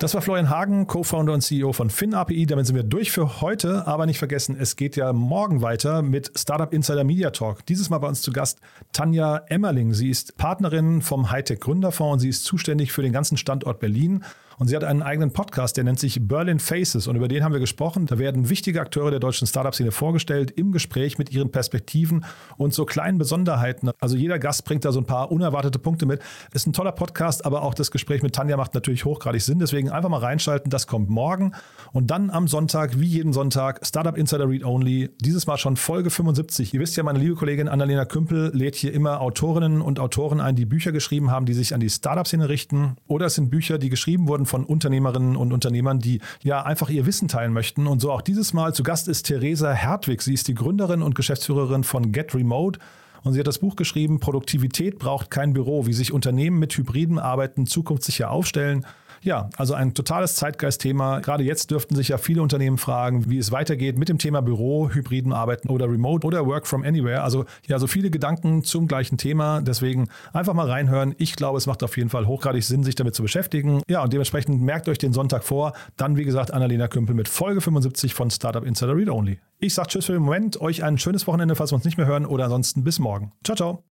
Das 0.04 0.14
war 0.14 0.22
Florian 0.22 0.50
Hagen, 0.50 0.86
Co-Founder 0.86 1.32
und 1.32 1.40
CEO 1.40 1.72
von 1.72 1.90
FinAPI. 1.90 2.46
Damit 2.46 2.68
sind 2.68 2.76
wir 2.76 2.84
durch 2.84 3.10
für 3.10 3.40
heute, 3.40 3.88
aber 3.88 4.06
nicht 4.06 4.20
vergessen, 4.20 4.58
es 4.60 4.76
geht 4.76 4.98
ja 4.98 5.14
morgen 5.14 5.62
weiter 5.62 6.02
mit 6.02 6.30
Startup 6.38 6.74
Insider 6.74 7.06
Media 7.06 7.30
Talk. 7.30 7.66
Dieses 7.68 7.90
Mal 7.90 8.00
bei 8.00 8.10
uns 8.10 8.22
zu 8.22 8.34
Gast 8.34 8.60
Tanja 8.92 9.38
Emmerling. 9.48 9.94
Sie 9.94 10.10
ist 10.10 10.36
Partnerin 10.36 11.02
vom 11.02 11.32
Hightech 11.32 11.62
Gründerfonds 11.62 12.16
und 12.16 12.20
sie 12.20 12.28
ist 12.28 12.44
zuständig 12.44 12.92
für 12.92 13.02
den 13.02 13.14
ganzen 13.14 13.38
Standort 13.38 13.80
Berlin 13.80 14.26
und 14.60 14.68
sie 14.68 14.76
hat 14.76 14.84
einen 14.84 15.02
eigenen 15.02 15.32
Podcast, 15.32 15.78
der 15.78 15.84
nennt 15.84 16.00
sich 16.00 16.28
Berlin 16.28 16.60
Faces. 16.60 17.08
Und 17.08 17.16
über 17.16 17.28
den 17.28 17.44
haben 17.44 17.54
wir 17.54 17.60
gesprochen. 17.60 18.06
Da 18.06 18.18
werden 18.18 18.50
wichtige 18.50 18.82
Akteure 18.82 19.12
der 19.12 19.20
deutschen 19.20 19.48
Startup-Szene 19.48 19.92
vorgestellt 19.92 20.52
im 20.52 20.72
Gespräch 20.72 21.18
mit 21.18 21.32
ihren 21.32 21.52
Perspektiven 21.52 22.26
und 22.58 22.74
so 22.74 22.86
kleinen 22.86 23.18
Besonderheiten. 23.18 23.92
Also 24.00 24.16
jeder 24.16 24.40
Gast 24.40 24.66
bringt 24.66 24.86
da 24.86 24.92
so 24.92 25.00
ein 25.00 25.06
paar 25.06 25.32
unerwartete 25.32 25.80
Punkte 25.80 26.06
mit. 26.06 26.22
Ist 26.54 26.68
ein 26.68 26.74
toller 26.74 26.92
Podcast, 26.92 27.46
aber 27.46 27.64
auch 27.64 27.74
das 27.74 27.92
Gespräch 27.92 28.24
mit 28.24 28.36
Tanja 28.36 28.58
macht 28.58 28.74
natürlich 28.74 29.06
hochgradig 29.06 29.42
Sinn. 29.42 29.60
Deswegen 29.60 29.90
einfach 29.90 30.10
mal 30.10 30.20
reinschalten. 30.20 30.70
Das 30.70 30.88
kommt 30.88 31.10
morgen. 31.10 31.54
Und 31.92 32.12
dann 32.12 32.30
am 32.30 32.48
Sonntag, 32.48 33.00
wie 33.00 33.08
jeden 33.08 33.34
Sonntag, 33.34 33.86
Startup 33.86 34.18
Insider 34.18 34.50
Read 34.50 34.64
Only. 34.64 35.10
Dieses 35.20 35.48
Mal 35.48 35.58
schon 35.58 35.78
Folge 35.78 36.10
75. 36.10 36.74
Ihr 36.74 36.80
wisst 36.80 36.98
ja, 36.98 37.04
meine 37.04 37.20
liebe 37.20 37.36
Kollegin 37.36 37.68
Annalena 37.68 38.06
Kümpel 38.06 38.52
lädt 38.54 38.76
hier 38.76 38.94
immer 38.94 39.22
Autorinnen 39.22 39.82
und 39.82 40.00
Autoren 40.00 40.40
ein, 40.40 40.56
die 40.56 40.66
Bücher 40.66 40.92
geschrieben 40.92 41.32
haben, 41.32 41.46
die 41.46 41.54
sich 41.54 41.74
an 41.74 41.80
die 41.80 41.90
Startup-Szene 41.90 42.50
richten. 42.50 42.96
Oder 43.08 43.28
es 43.28 43.36
sind 43.36 43.50
Bücher, 43.50 43.78
die 43.78 43.90
geschrieben 43.90 44.28
wurden 44.28 44.43
von 44.46 44.66
Unternehmerinnen 44.66 45.36
und 45.36 45.54
Unternehmern, 45.54 46.00
die 46.00 46.20
ja 46.42 46.64
einfach 46.64 46.90
ihr 46.90 47.06
Wissen 47.06 47.28
teilen 47.28 47.54
möchten. 47.54 47.88
Und 47.88 48.02
so 48.02 48.12
auch 48.12 48.22
dieses 48.22 48.54
Mal 48.54 48.74
zu 48.74 48.84
Gast 48.84 49.08
ist 49.08 49.24
Theresa 49.24 49.72
Hertwig. 49.72 50.22
Sie 50.22 50.34
ist 50.34 50.48
die 50.48 50.56
Gründerin 50.56 51.02
und 51.02 51.16
Geschäftsführerin 51.16 51.84
von 51.84 52.12
Get 52.12 52.34
Remote. 52.36 52.80
Und 53.24 53.34
sie 53.34 53.40
hat 53.40 53.48
das 53.48 53.60
Buch 53.60 53.76
geschrieben, 53.76 54.20
Produktivität 54.20 55.00
braucht 55.00 55.32
kein 55.32 55.54
Büro, 55.54 55.86
wie 55.86 55.94
sich 55.94 56.12
Unternehmen 56.12 56.60
mit 56.60 56.78
hybriden 56.78 57.20
Arbeiten 57.20 57.66
zukunftssicher 57.66 58.30
aufstellen. 58.30 58.86
Ja, 59.24 59.50
also 59.58 59.74
ein 59.74 59.94
totales 59.94 60.36
Zeitgeistthema. 60.36 61.20
Gerade 61.20 61.44
jetzt 61.44 61.72
dürften 61.72 61.96
sich 61.96 62.10
ja 62.10 62.18
viele 62.18 62.42
Unternehmen 62.42 62.78
fragen, 62.78 63.30
wie 63.30 63.38
es 63.38 63.52
weitergeht 63.52 63.98
mit 63.98 64.10
dem 64.10 64.18
Thema 64.18 64.42
Büro, 64.42 64.90
hybriden 64.90 65.32
Arbeiten 65.32 65.70
oder 65.70 65.90
Remote 65.90 66.28
oder 66.28 66.46
Work 66.46 66.68
from 66.68 66.84
Anywhere. 66.84 67.24
Also 67.24 67.46
ja, 67.68 67.80
so 67.80 67.88
viele 67.88 68.10
Gedanken 68.10 68.64
zum 68.64 68.88
gleichen 68.88 69.18
Thema. 69.18 69.62
Deswegen 69.62 70.10
einfach 70.34 70.54
mal 70.54 70.70
reinhören. 70.70 71.16
Ich 71.18 71.36
glaube, 71.36 71.58
es 71.58 71.68
macht 71.68 71.84
auf 71.84 71.96
jeden 71.96 72.10
Fall 72.10 72.28
hochgradig 72.28 72.64
Sinn, 72.64 72.84
sich 72.84 72.96
damit 72.96 73.16
zu 73.16 73.24
beschäftigen. 73.24 73.82
Ja, 73.88 74.04
und 74.04 74.12
dementsprechend 74.12 74.62
merkt 74.62 74.90
euch 74.90 74.98
den 74.98 75.14
Sonntag 75.14 75.44
vor. 75.44 75.74
Dann, 75.96 76.18
wie 76.18 76.26
gesagt, 76.26 76.52
Annalena 76.52 76.88
Kümpel 76.90 77.16
mit 77.16 77.30
Folge 77.30 77.62
75 77.62 78.14
von 78.14 78.30
Startup 78.30 78.66
Insider 78.66 78.96
Read 78.96 79.10
Only. 79.10 79.40
Ich 79.60 79.74
sage 79.74 79.88
Tschüss 79.88 80.06
für 80.06 80.14
den 80.14 80.24
Moment. 80.24 80.60
Euch 80.60 80.84
ein 80.84 80.98
schönes 80.98 81.26
Wochenende, 81.28 81.56
falls 81.56 81.72
wir 81.72 81.76
uns 81.76 81.86
nicht 81.86 81.98
mehr 81.98 82.08
hören. 82.08 82.26
Oder 82.26 82.46
ansonsten 82.46 82.84
bis 82.84 83.00
morgen. 83.00 83.32
Ciao, 83.44 83.56
ciao. 83.56 83.93